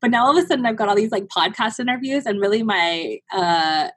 [0.00, 2.62] But now all of a sudden I've got all these like podcast interviews and really
[2.62, 3.88] my uh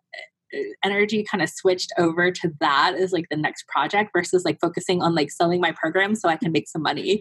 [0.84, 5.02] energy kind of switched over to that as like the next project versus like focusing
[5.02, 7.20] on like selling my program so I can make some money.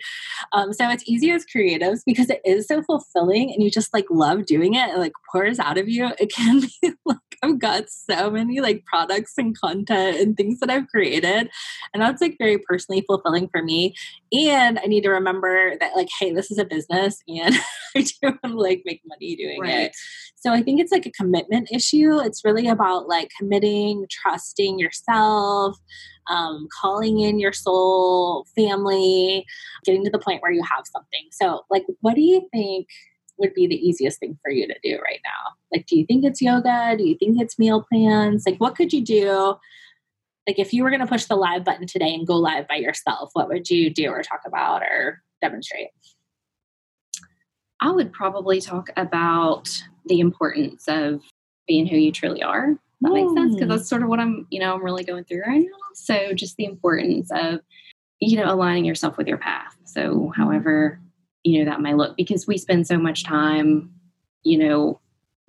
[0.53, 4.07] Um, so it's easy as creatives because it is so fulfilling and you just like
[4.11, 4.91] love doing it.
[4.91, 6.11] It like pours out of you.
[6.19, 10.71] It can be like I've got so many like products and content and things that
[10.71, 11.51] I've created.
[11.93, 13.95] And that's like very personally fulfilling for me.
[14.33, 17.55] And I need to remember that like, hey, this is a business and
[17.97, 19.87] I do want to like make money doing right.
[19.87, 19.97] it.
[20.37, 22.19] So I think it's like a commitment issue.
[22.19, 25.77] It's really about like committing, trusting yourself,
[26.29, 29.45] um, calling in your soul, family,
[29.85, 31.29] getting to the point where you have something.
[31.31, 32.89] So, like, what do you think
[33.39, 35.53] would be the easiest thing for you to do right now?
[35.73, 36.95] Like, do you think it's yoga?
[36.97, 38.45] Do you think it's meal plans?
[38.47, 39.57] Like, what could you do?
[40.47, 42.77] Like, if you were going to push the live button today and go live by
[42.77, 45.89] yourself, what would you do or talk about or demonstrate?
[47.81, 49.69] I would probably talk about
[50.07, 51.23] the importance of
[51.67, 52.77] being who you truly are.
[53.01, 53.77] That makes sense because mm.
[53.77, 55.79] that's sort of what I'm, you know, I'm really going through right now.
[55.95, 57.61] So just the importance of,
[58.21, 59.77] you know, aligning yourself with your path.
[59.85, 61.01] So however,
[61.45, 63.93] you know, that may look because we spend so much time,
[64.43, 65.01] you know,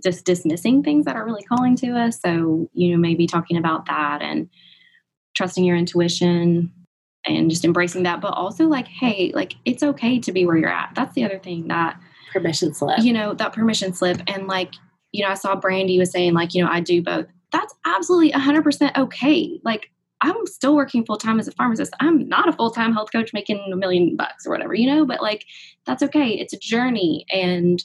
[0.04, 2.20] just dismissing things that are really calling to us.
[2.20, 4.50] So, you know, maybe talking about that and
[5.36, 6.72] trusting your intuition
[7.26, 10.70] and just embracing that, but also like, hey, like it's okay to be where you're
[10.70, 10.92] at.
[10.96, 12.00] That's the other thing that
[12.34, 13.00] permission slip.
[13.00, 14.22] You know, that permission slip.
[14.28, 14.74] And like,
[15.12, 17.26] you know, I saw Brandy was saying, like, you know, I do both.
[17.52, 19.62] That's absolutely 100% okay.
[19.64, 19.90] Like,
[20.22, 21.94] I'm still working full time as a pharmacist.
[22.00, 25.06] I'm not a full time health coach making a million bucks or whatever, you know,
[25.06, 25.46] but like,
[25.86, 26.30] that's okay.
[26.30, 27.26] It's a journey.
[27.32, 27.84] And,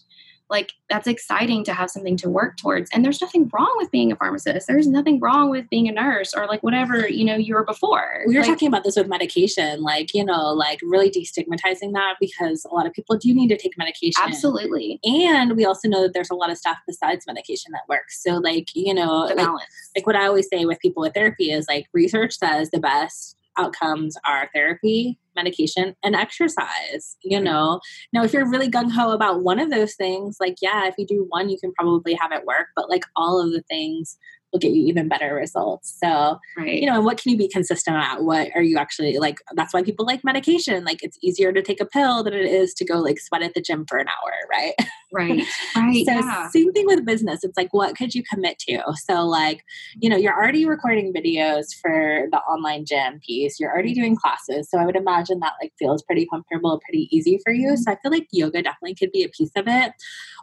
[0.50, 2.90] like that's exciting to have something to work towards.
[2.92, 4.66] And there's nothing wrong with being a pharmacist.
[4.66, 8.24] There's nothing wrong with being a nurse or like whatever you know you were before.
[8.26, 12.16] We were like, talking about this with medication like you know like really destigmatizing that
[12.20, 14.22] because a lot of people do need to take medication.
[14.22, 14.98] Absolutely.
[15.04, 18.22] And we also know that there's a lot of stuff besides medication that works.
[18.22, 19.48] So like you know like,
[19.94, 23.36] like what i always say with people with therapy is like research says the best
[23.58, 27.16] outcomes are therapy, medication, and exercise.
[27.22, 27.44] You mm-hmm.
[27.44, 27.80] know,
[28.12, 31.06] now if you're really gung ho about one of those things, like, yeah, if you
[31.06, 34.18] do one, you can probably have it work, but like all of the things
[34.52, 35.96] will get you even better results.
[36.02, 36.80] So, right.
[36.80, 38.22] you know, and what can you be consistent at?
[38.22, 39.38] What are you actually like?
[39.54, 40.84] That's why people like medication.
[40.84, 43.54] Like, it's easier to take a pill than it is to go like sweat at
[43.54, 44.74] the gym for an hour, right?
[45.12, 45.42] Right.
[45.76, 46.04] Right.
[46.04, 46.48] so, yeah.
[46.48, 47.44] same thing with business.
[47.44, 48.82] It's like, what could you commit to?
[48.96, 49.64] So, like,
[50.00, 54.68] you know, you're already recording videos for the online gym piece, you're already doing classes.
[54.70, 57.76] So, I would imagine that like feels pretty comfortable, pretty easy for you.
[57.76, 57.90] So, mm-hmm.
[57.90, 59.92] I feel like yoga definitely could be a piece of it.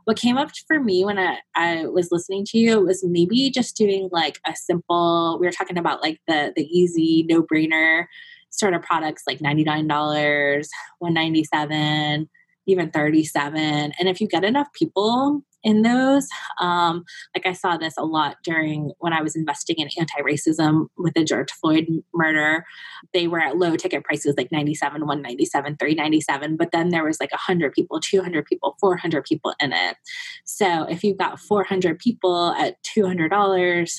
[0.06, 3.76] What came up for me when I, I was listening to you was maybe just
[3.76, 8.06] doing like a simple, we were talking about like the the easy, no brainer
[8.50, 12.30] sort of products like $99, 197
[12.70, 16.28] even 37 and if you get enough people in those
[16.62, 17.04] um,
[17.36, 21.26] like i saw this a lot during when i was investing in anti-racism with the
[21.26, 22.66] george floyd murder
[23.14, 27.32] they were at low ticket prices like 97 197 397 but then there was like
[27.32, 29.98] 100 people 200 people 400 people in it
[30.46, 33.90] so if you've got 400 people at $200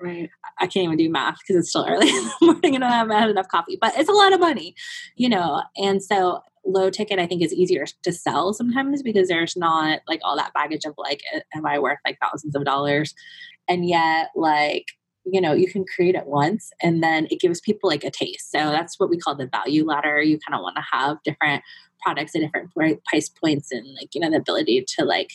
[0.00, 0.30] right.
[0.60, 3.16] I can't even do math because it's still early in the morning and I haven't
[3.16, 4.74] had enough coffee, but it's a lot of money,
[5.16, 5.62] you know.
[5.76, 10.20] And so low ticket I think is easier to sell sometimes because there's not like
[10.22, 11.20] all that baggage of like
[11.54, 13.14] am I worth like thousands of dollars?
[13.68, 14.86] And yet like
[15.24, 18.50] you know you can create it once and then it gives people like a taste
[18.50, 21.62] so that's what we call the value ladder you kind of want to have different
[22.02, 22.72] products at different
[23.04, 25.30] price points and like you know the ability to like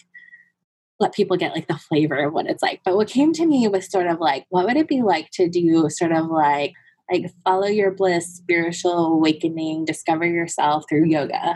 [1.00, 2.82] let people get like the flavor of what it's like.
[2.84, 5.48] But what came to me was sort of like, what would it be like to
[5.48, 6.74] do sort of like
[7.12, 11.56] like follow your bliss, spiritual awakening, discover yourself through yoga.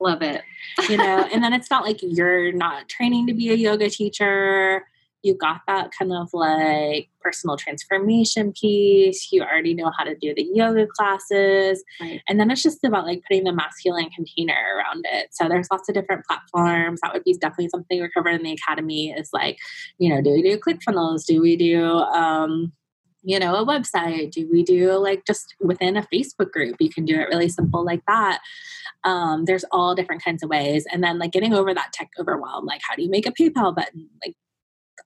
[0.00, 0.42] Love it.
[0.88, 4.86] you know, and then it's not like you're not training to be a yoga teacher.
[5.22, 9.32] You got that kind of like personal transformation piece.
[9.32, 11.82] You already know how to do the yoga classes.
[11.98, 12.20] Right.
[12.28, 15.28] And then it's just about like putting the masculine container around it.
[15.32, 17.00] So there's lots of different platforms.
[17.02, 19.56] That would be definitely something we covered in the academy is like,
[19.98, 21.24] you know, do we do ClickFunnels?
[21.24, 22.72] Do we do um
[23.24, 24.30] you know, a website?
[24.32, 26.76] Do we do like just within a Facebook group?
[26.78, 28.40] You can do it really simple like that.
[29.04, 30.86] Um, there's all different kinds of ways.
[30.92, 33.74] And then like getting over that tech overwhelm, like how do you make a PayPal
[33.74, 34.08] button?
[34.24, 34.34] Like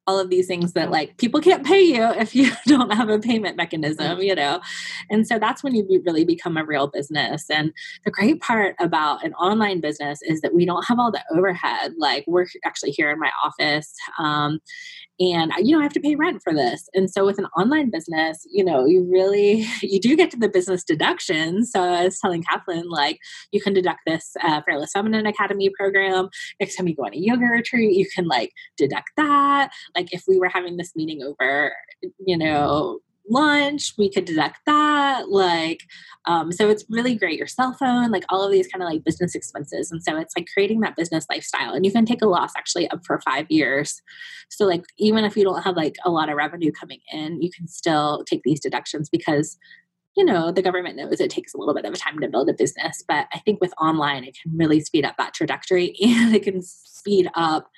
[0.08, 3.18] all of these things that like people can't pay you if you don't have a
[3.18, 4.60] payment mechanism you know
[5.10, 7.72] and so that's when you really become a real business and
[8.04, 11.92] the great part about an online business is that we don't have all the overhead
[11.98, 14.58] like we're actually here in my office um,
[15.20, 16.88] and you know i have to pay rent for this.
[16.94, 20.48] And so with an online business you know you really you do get to the
[20.48, 21.70] business deductions.
[21.72, 23.18] So i was telling kathleen like
[23.52, 26.28] you can deduct this uh, fearless feminine academy program.
[26.60, 29.70] Next time you go on a yoga retreat you can like deduct that.
[29.96, 31.72] Like if we were having this meeting over
[32.18, 35.82] you know lunch we could deduct that like
[36.26, 39.04] um, so it's really great your cell phone like all of these kind of like
[39.04, 42.26] business expenses and so it's like creating that business lifestyle and you can take a
[42.26, 44.02] loss actually up for five years.
[44.50, 47.50] So like even if you don't have like a lot of revenue coming in you
[47.50, 49.56] can still take these deductions because
[50.16, 52.54] you know the government knows it takes a little bit of time to build a
[52.54, 56.42] business but i think with online it can really speed up that trajectory and it
[56.42, 57.70] can speed up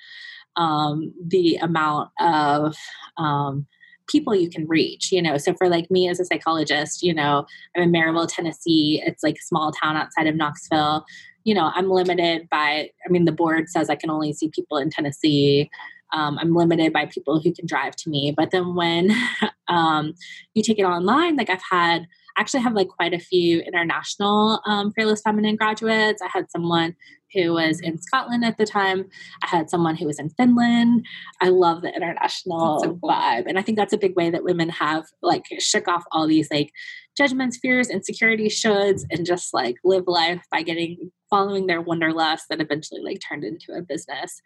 [0.57, 2.75] um, the amount of
[3.17, 3.67] um,
[4.11, 5.37] people you can reach you know?
[5.37, 7.45] So for like me as a psychologist you know
[7.75, 11.05] i'm in maryville tennessee it's like a small town outside of knoxville.
[11.43, 14.77] You know i'm limited by i mean the board says i can only see people
[14.77, 15.69] in tennessee.
[16.13, 18.33] Um, i'm limited by people who can drive to me.
[18.35, 19.11] But then when
[19.67, 20.13] um,
[20.53, 24.91] you take it online like i've had actually have like quite a few international um,
[24.91, 26.21] fearless feminine graduates.
[26.21, 26.95] I had someone
[27.33, 29.05] who was in Scotland at the time.
[29.43, 31.05] I had someone who was in Finland.
[31.41, 33.09] I love the international so cool.
[33.09, 33.45] vibe.
[33.47, 36.49] And I think that's a big way that women have like shook off all these
[36.51, 36.71] like
[37.17, 42.61] judgments, fears, insecurities, shoulds, and just like live life by getting following their wanderlust that
[42.61, 44.41] eventually like turned into a business.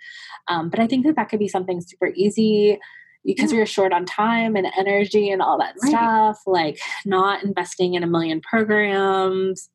[0.47, 2.79] Um, but I think that that could be something super easy
[3.25, 3.57] because yeah.
[3.57, 5.89] we are short on time and energy and all that right.
[5.89, 9.69] stuff, like not investing in a million programs,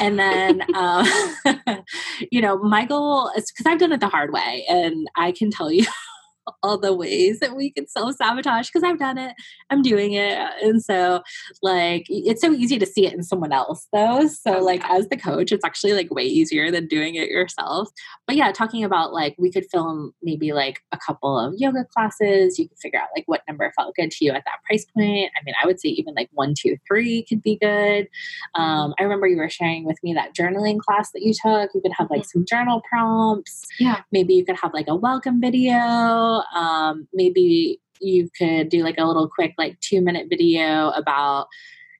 [0.00, 1.06] And then, um,
[2.30, 5.50] you know, my goal is because I've done it the hard way, and I can
[5.50, 5.86] tell you
[6.62, 9.34] all the ways that we can self sabotage because I've done it,
[9.70, 10.38] I'm doing it.
[10.62, 11.22] And so,
[11.62, 14.26] like, it's so easy to see it in someone else, though.
[14.26, 17.88] So, oh, like, as the coach, it's actually like way easier than doing it yourself.
[18.26, 22.58] But yeah, talking about like, we could film maybe like a couple of yoga classes.
[22.58, 25.30] You could figure out like what number felt good to you at that price point.
[25.36, 28.08] I mean, I would say even like one, two, three could be good.
[28.54, 31.70] Um, I remember you were sharing with me that journaling class that you took.
[31.74, 32.38] You could have like mm-hmm.
[32.38, 33.66] some journal prompts.
[33.78, 34.00] Yeah.
[34.12, 39.04] Maybe you could have like a welcome video um, maybe you could do like a
[39.04, 41.46] little quick like two minute video about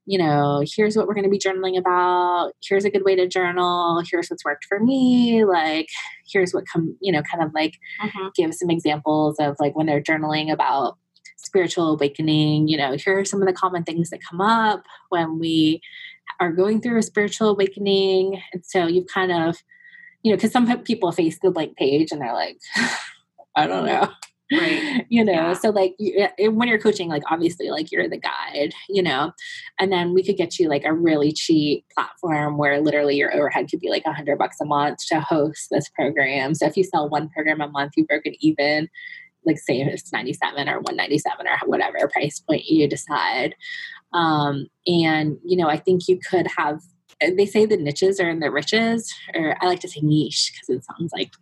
[0.07, 3.29] you know here's what we're going to be journaling about here's a good way to
[3.29, 5.88] journal here's what's worked for me like
[6.33, 8.29] here's what come you know kind of like mm-hmm.
[8.35, 10.96] give some examples of like when they're journaling about
[11.42, 12.69] spiritual awakening.
[12.69, 15.81] You know, here are some of the common things that come up when we
[16.38, 18.40] are going through a spiritual awakening.
[18.52, 19.56] And so you've kind of,
[20.23, 22.58] you know, because some people face the blank page and they're like,
[23.56, 24.08] I don't know.
[24.53, 25.07] Right.
[25.09, 25.53] You know, yeah.
[25.55, 25.96] so like
[26.38, 29.33] when you're coaching, like obviously, like you're the guide, you know,
[29.81, 33.69] and then we could get you like a really cheap platform where literally your overhead
[33.69, 36.55] could be like a hundred bucks a month to host this program.
[36.55, 38.88] So if you sell one program a month, you broke it even
[39.44, 43.55] like say it's 97 or 197 or whatever price point you decide
[44.13, 46.81] um, and you know i think you could have
[47.37, 50.69] they say the niches are in the riches or i like to say niche because
[50.69, 51.33] it sounds like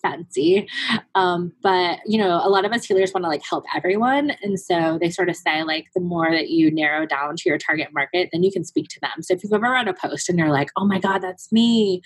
[0.00, 0.68] fancy
[1.14, 4.58] um, but you know a lot of us healers want to like help everyone and
[4.58, 7.88] so they sort of say like the more that you narrow down to your target
[7.92, 10.38] market then you can speak to them so if you've ever read a post and
[10.38, 12.00] you're like oh my god that's me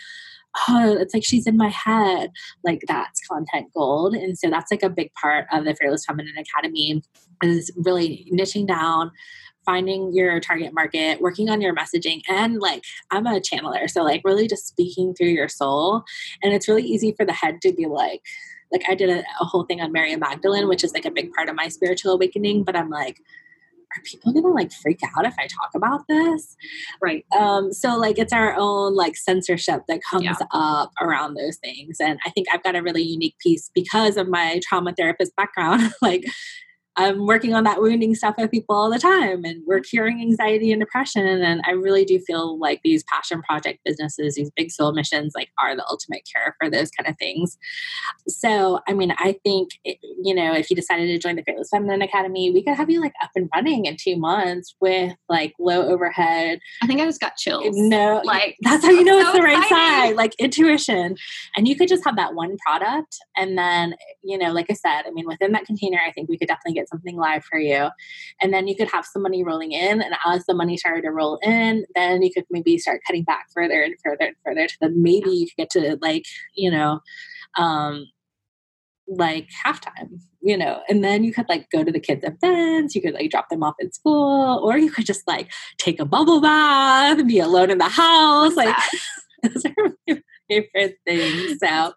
[0.68, 2.30] oh, it's like she's in my head.
[2.64, 4.14] Like that's content gold.
[4.14, 7.03] And so that's like a big part of the Fearless Feminine Academy
[7.43, 9.11] is really niching down,
[9.64, 13.88] finding your target market, working on your messaging, and like I'm a channeler.
[13.88, 16.04] So like really just speaking through your soul.
[16.42, 18.22] And it's really easy for the head to be like,
[18.72, 21.32] like I did a, a whole thing on Mary Magdalene, which is like a big
[21.32, 23.20] part of my spiritual awakening, but I'm like,
[23.96, 26.56] are people gonna like freak out if I talk about this?
[27.00, 27.24] Right.
[27.38, 30.46] Um, so like it's our own like censorship that comes yeah.
[30.52, 31.98] up around those things.
[32.00, 35.92] And I think I've got a really unique piece because of my trauma therapist background.
[36.02, 36.24] like
[36.97, 40.72] I'm working on that wounding stuff with people all the time and we're curing anxiety
[40.72, 41.26] and depression.
[41.26, 45.49] And I really do feel like these passion project businesses, these big soul missions, like
[45.59, 47.57] are the ultimate cure for those kind of things.
[48.28, 51.70] So, I mean, I think, it, you know, if you decided to join the Fearless
[51.70, 55.55] Feminine Academy, we could have you like up and running in two months with like
[55.59, 56.59] low overhead.
[56.82, 57.74] I think I just got chills.
[57.74, 61.16] No, like that's how you know so it's the right side, like intuition.
[61.57, 63.16] And you could just have that one product.
[63.36, 66.36] And then, you know, like I said, I mean, within that container, I think we
[66.36, 67.88] could definitely get get something live for you.
[68.40, 70.02] And then you could have some money rolling in.
[70.02, 73.46] And as the money started to roll in, then you could maybe start cutting back
[73.54, 76.24] further and further and further to then maybe you could get to like,
[76.54, 77.00] you know,
[77.56, 78.06] um,
[79.08, 83.02] like halftime, you know, and then you could like go to the kids' events, you
[83.02, 86.40] could like drop them off at school, or you could just like take a bubble
[86.40, 88.54] bath, and be alone in the house.
[88.54, 88.76] Like
[90.53, 91.59] favorite things.
[91.61, 91.92] So,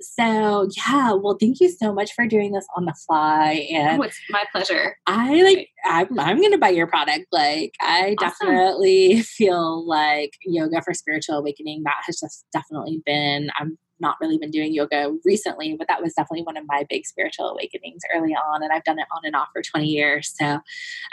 [0.00, 1.12] so yeah.
[1.12, 3.66] Well, thank you so much for doing this on the fly.
[3.72, 4.96] And oh, it's my pleasure.
[5.06, 5.68] I like.
[5.84, 6.18] I'm.
[6.18, 7.26] I'm gonna buy your product.
[7.32, 8.48] Like, I awesome.
[8.48, 11.82] definitely feel like yoga for spiritual awakening.
[11.84, 13.50] That has just definitely been.
[13.58, 17.06] I'm not really been doing yoga recently, but that was definitely one of my big
[17.06, 18.62] spiritual awakenings early on.
[18.62, 20.32] And I've done it on and off for 20 years.
[20.38, 20.60] So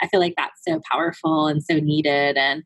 [0.00, 2.36] I feel like that's so powerful and so needed.
[2.36, 2.62] And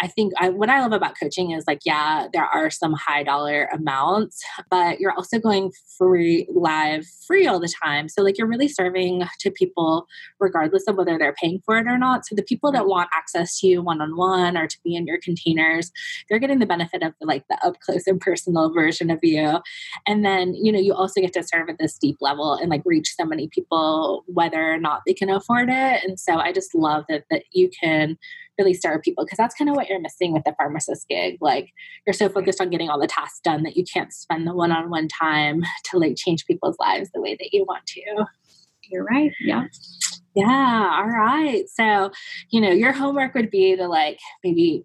[0.00, 3.22] I think I, what I love about coaching is like, yeah, there are some high
[3.22, 8.08] dollar amounts, but you're also going free, live, free all the time.
[8.08, 10.06] So like you're really serving to people
[10.40, 12.26] regardless of whether they're paying for it or not.
[12.26, 15.06] So the people that want access to you one on one or to be in
[15.06, 15.92] your containers,
[16.28, 19.60] they're getting the benefit of like the up close and personal version of you
[20.06, 22.82] and then you know you also get to serve at this deep level and like
[22.84, 26.04] reach so many people whether or not they can afford it.
[26.04, 28.16] And so i just love that that you can
[28.58, 31.36] really serve people because that's kind of what you're missing with the pharmacist gig.
[31.40, 31.72] Like
[32.06, 35.08] you're so focused on getting all the tasks done that you can't spend the one-on-one
[35.08, 38.24] time to like change people's lives the way that you want to.
[38.88, 39.32] You're right.
[39.40, 39.64] Yeah.
[40.34, 40.90] Yeah.
[40.98, 41.64] All right.
[41.68, 42.12] So
[42.50, 44.84] you know your homework would be to like maybe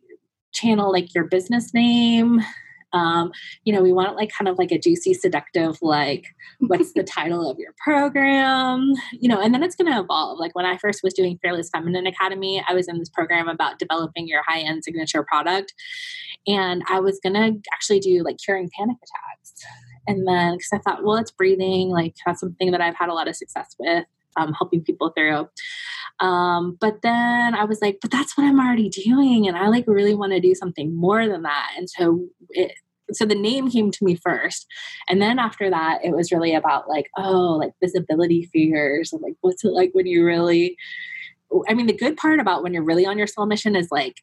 [0.54, 2.42] channel like your business name
[2.94, 3.32] um,
[3.64, 6.26] you know, we want like kind of like a juicy, seductive, like,
[6.60, 8.94] what's the title of your program?
[9.12, 10.40] You know, and then it's going to evolve.
[10.40, 13.80] Like when I first was doing Fearless Feminine Academy, I was in this program about
[13.80, 15.74] developing your high end signature product.
[16.48, 19.54] And I was going to actually do like curing panic attacks.
[20.08, 23.14] And then, because I thought, well, it's breathing, like that's something that I've had a
[23.14, 24.06] lot of success with.
[24.38, 25.50] Um, helping people through.
[26.20, 29.48] Um, but then I was like, but that's what I'm already doing.
[29.48, 31.72] And I like really want to do something more than that.
[31.76, 32.74] And so it,
[33.12, 34.68] so the name came to me first.
[35.10, 39.34] And then after that, it was really about like, oh, like visibility fears and like,
[39.42, 40.78] what's it like when you really,
[41.68, 44.22] I mean, the good part about when you're really on your soul mission is like,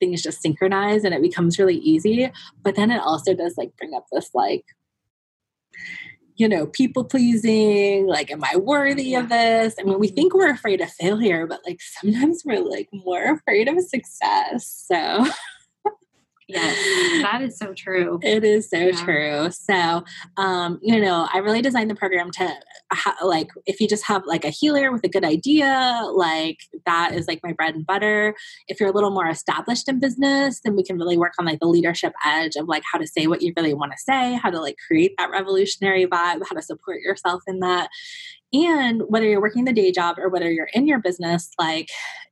[0.00, 2.30] things just synchronize and it becomes really easy.
[2.62, 4.64] But then it also does like bring up this like,
[6.38, 9.74] you know, people pleasing, like, am I worthy of this?
[9.78, 10.14] I mean, we mm-hmm.
[10.14, 14.86] think we're afraid of failure, but like sometimes we're like more afraid of success.
[14.86, 15.26] So
[16.48, 18.18] Yes, that is so true.
[18.22, 19.04] It is so yeah.
[19.04, 19.50] true.
[19.50, 20.02] So,
[20.38, 22.50] um, you know, I really designed the program to
[22.90, 27.12] ha- like if you just have like a healer with a good idea, like that
[27.12, 28.34] is like my bread and butter.
[28.66, 31.60] If you're a little more established in business, then we can really work on like
[31.60, 34.48] the leadership edge of like how to say what you really want to say, how
[34.48, 37.90] to like create that revolutionary vibe, how to support yourself in that
[38.52, 41.88] and whether you're working the day job or whether you're in your business, like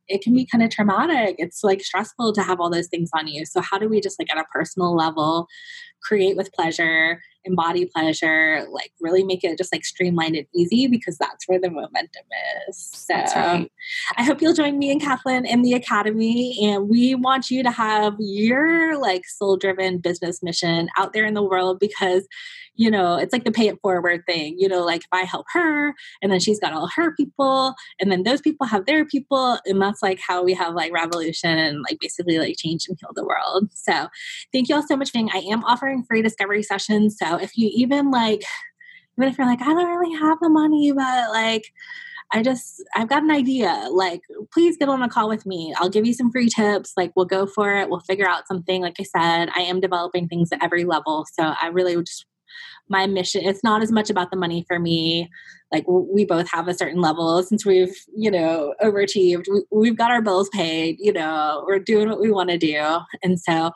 [0.08, 1.36] it can be kind of traumatic.
[1.38, 3.44] It's like stressful to have all those things on you.
[3.44, 5.48] So, how do we just like at a personal level
[6.06, 11.18] create with pleasure, embody pleasure, like really make it just like streamlined and easy because
[11.18, 12.24] that's where the momentum
[12.68, 12.76] is.
[12.92, 13.70] So right.
[14.16, 16.58] I hope you'll join me and Kathleen in the academy.
[16.62, 21.34] And we want you to have your like soul driven business mission out there in
[21.34, 22.26] the world because
[22.76, 24.56] you know, it's like the pay it forward thing.
[24.58, 28.12] You know, like if I help her and then she's got all her people and
[28.12, 29.58] then those people have their people.
[29.66, 33.10] And that's like how we have like revolution and like basically like change and heal
[33.14, 33.70] the world.
[33.74, 34.08] So
[34.52, 37.16] thank you all so much I am offering free discovery sessions.
[37.18, 38.42] So if you even like,
[39.16, 41.72] even if you're like, I don't really have the money, but like,
[42.32, 43.88] I just, I've got an idea.
[43.90, 44.20] Like,
[44.52, 45.72] please get on a call with me.
[45.78, 46.92] I'll give you some free tips.
[46.96, 47.88] Like, we'll go for it.
[47.88, 48.82] We'll figure out something.
[48.82, 51.24] Like I said, I am developing things at every level.
[51.32, 52.26] So I really just
[52.88, 55.30] my mission it's not as much about the money for me.
[55.72, 57.42] Like we both have a certain level.
[57.42, 62.08] Since we've you know overachieved we, have got our bills paid you know we're doing
[62.08, 62.98] what we want to do.
[63.22, 63.72] And so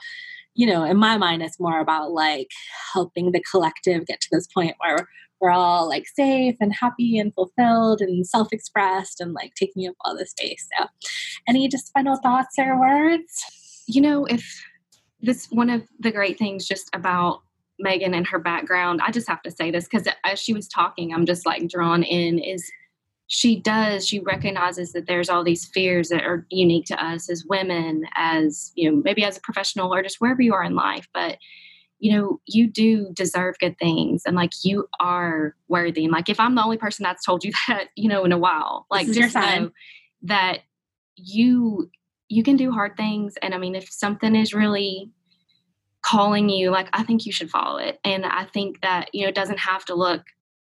[0.55, 2.49] you know in my mind it's more about like
[2.93, 5.09] helping the collective get to this point where
[5.41, 10.15] we're all like safe and happy and fulfilled and self-expressed and like taking up all
[10.15, 10.69] the space.
[10.79, 10.87] So
[11.49, 13.83] any just final thoughts or words?
[13.87, 14.63] You know if
[15.23, 17.43] this one of the great things just about
[17.81, 21.13] Megan and her background, I just have to say this because as she was talking,
[21.13, 22.71] I'm just like drawn in is
[23.33, 27.45] she does, she recognizes that there's all these fears that are unique to us as
[27.49, 31.09] women, as, you know, maybe as a professional or just wherever you are in life.
[31.15, 31.39] But,
[32.01, 36.05] you know, you do deserve good things and like you are worthy.
[36.05, 38.39] And like if I'm the only person that's told you that, you know, in a
[38.39, 39.71] while, like just know
[40.23, 40.61] that
[41.17, 41.89] you
[42.29, 43.35] you can do hard things.
[43.43, 45.11] And I mean, if something is really
[46.03, 47.99] calling you like i think you should follow it.
[48.05, 50.23] And i think that you know it doesn't have to look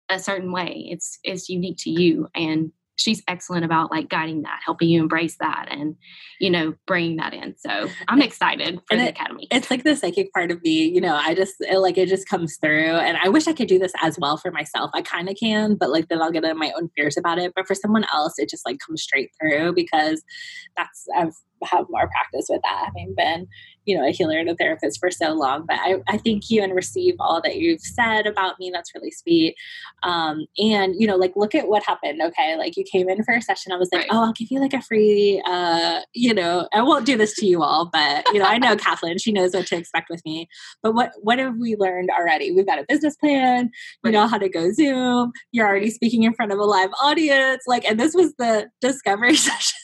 [0.09, 0.87] a certain way.
[0.89, 5.35] It's it's unique to you and she's excellent about like guiding that helping you embrace
[5.41, 5.97] that and
[6.39, 7.53] you know bringing that in.
[7.57, 9.47] So i'm excited for and the it, academy.
[9.51, 12.29] it's like the psychic part of me you know i just it, like it just
[12.29, 14.91] comes through and i wish i could do this as well for myself.
[14.93, 17.51] I kind of can but like then i'll get in my own fears about it.
[17.53, 20.23] But for someone else it just like comes straight through because
[20.77, 23.47] that's i've have more practice with that having been
[23.85, 25.65] you know a healer and a therapist for so long.
[25.67, 29.11] But i, I thank you and receive all that you've said about me that's really
[29.11, 29.55] sweet.
[30.03, 32.55] Um, and you know like look at what happened okay?
[32.57, 34.09] Like you came in for a session i was like right.
[34.11, 37.45] oh i'll give you like a free uh, you know i won't do this to
[37.45, 40.47] you all but you know i know kathleen she knows what to expect with me.
[40.81, 42.51] But what what have we learned already?
[42.51, 43.69] We've got a business plan
[44.03, 47.63] you know how to go zoom you're already speaking in front of a live audience
[47.67, 49.79] like and this was the discovery session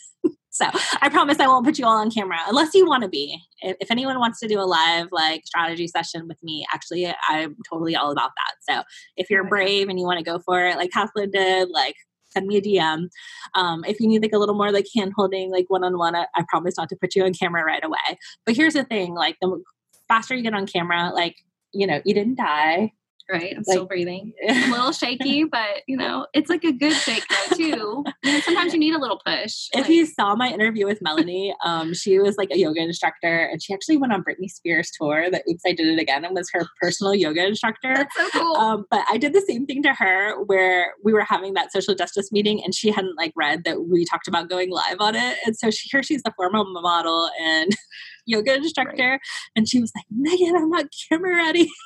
[0.62, 3.42] so I promise I won't put you all on camera unless you want to be.
[3.62, 7.56] If, if, anyone wants to do a live like strategy session with me, actually, I'm
[7.70, 8.76] totally all about that.
[8.76, 8.84] So
[9.18, 11.96] if you're brave and you want to go for it, like Kathleen did, like
[12.30, 13.10] send me a DM.
[13.56, 16.16] Um, if you need like a little more like hand holding, like one on one,
[16.16, 18.18] I promise not to put you on camera right away.
[18.46, 19.62] But here's the thing: like the
[20.08, 21.36] faster you get on camera, like
[21.74, 22.92] you know, you didn't die
[23.32, 23.52] right?
[23.52, 24.34] I'm like, still breathing.
[24.50, 28.04] I'm a little shaky, but you know, it's like a good shake though too.
[28.24, 29.68] You know, sometimes you need a little push.
[29.74, 33.46] If like, you saw my interview with Melanie, um, she was like a yoga instructor,
[33.46, 35.30] and she actually went on Britney Spears tour.
[35.32, 37.94] That Oops, I Did It Again, and was her personal yoga instructor.
[37.94, 38.56] That's so cool.
[38.56, 41.96] Um, but I did the same thing to her, where we were having that social
[41.96, 45.38] justice meeting, and she hadn't like read that we talked about going live on it,
[45.46, 47.72] and so she, here she's the former model and
[48.26, 49.20] yoga instructor, right.
[49.56, 51.70] and she was like, Megan, I'm not camera ready.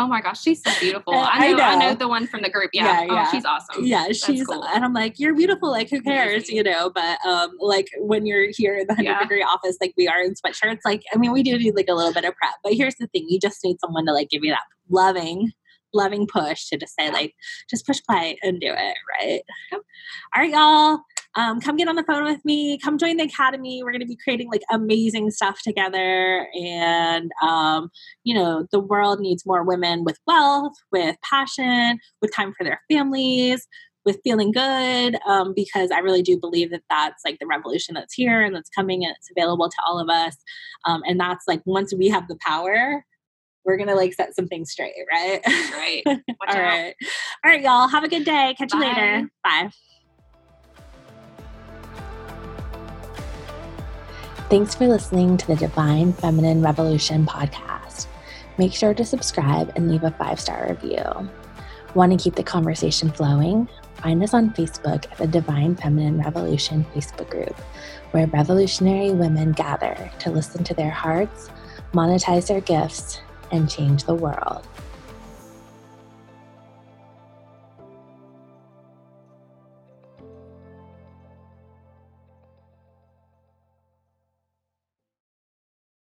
[0.00, 1.12] Oh my gosh, she's so beautiful.
[1.14, 2.70] I know, I know, I know the one from the group.
[2.72, 3.24] Yeah, yeah, oh, yeah.
[3.26, 3.84] Oh, she's awesome.
[3.84, 4.64] Yeah, she's cool.
[4.64, 5.70] and I'm like, you're beautiful.
[5.70, 6.88] Like, who cares, you know?
[6.88, 9.20] But um, like when you're here in the hundred yeah.
[9.20, 10.78] degree office, like we are in sweatshirts.
[10.86, 12.54] Like, I mean, we do need like a little bit of prep.
[12.64, 15.52] But here's the thing: you just need someone to like give you that loving
[15.92, 17.34] loving push to just say like
[17.68, 19.42] just push play and do it right
[19.72, 19.80] all
[20.36, 21.00] right y'all
[21.36, 22.78] um, come get on the phone with me.
[22.78, 23.82] Come join the academy.
[23.82, 26.48] We're going to be creating like amazing stuff together.
[26.54, 27.90] And um,
[28.24, 32.80] you know the world needs more women with wealth with passion with time for their
[32.90, 33.66] families
[34.04, 38.14] with feeling good um, because i really do believe that that's like the revolution that's
[38.14, 40.36] here and that's coming and it's available to all of us.
[40.86, 43.04] Um, and that's like once we have the power
[43.64, 45.40] we're gonna like set some things straight right?
[45.46, 46.02] Right.
[46.48, 46.94] All right.
[47.44, 47.88] All right y'all.
[47.88, 48.54] Have a good day.
[48.56, 48.78] Catch Bye.
[48.78, 49.28] you later.
[49.44, 49.70] Bye
[54.50, 58.08] Thanks for listening to the Divine Feminine Revolution podcast.
[58.58, 61.04] Make sure to subscribe and leave a five star review.
[61.94, 63.68] Want to keep the conversation flowing?
[64.02, 67.56] Find us on Facebook at the Divine Feminine Revolution Facebook group,
[68.10, 71.48] where revolutionary women gather to listen to their hearts,
[71.92, 73.20] monetize their gifts,
[73.52, 74.66] and change the world.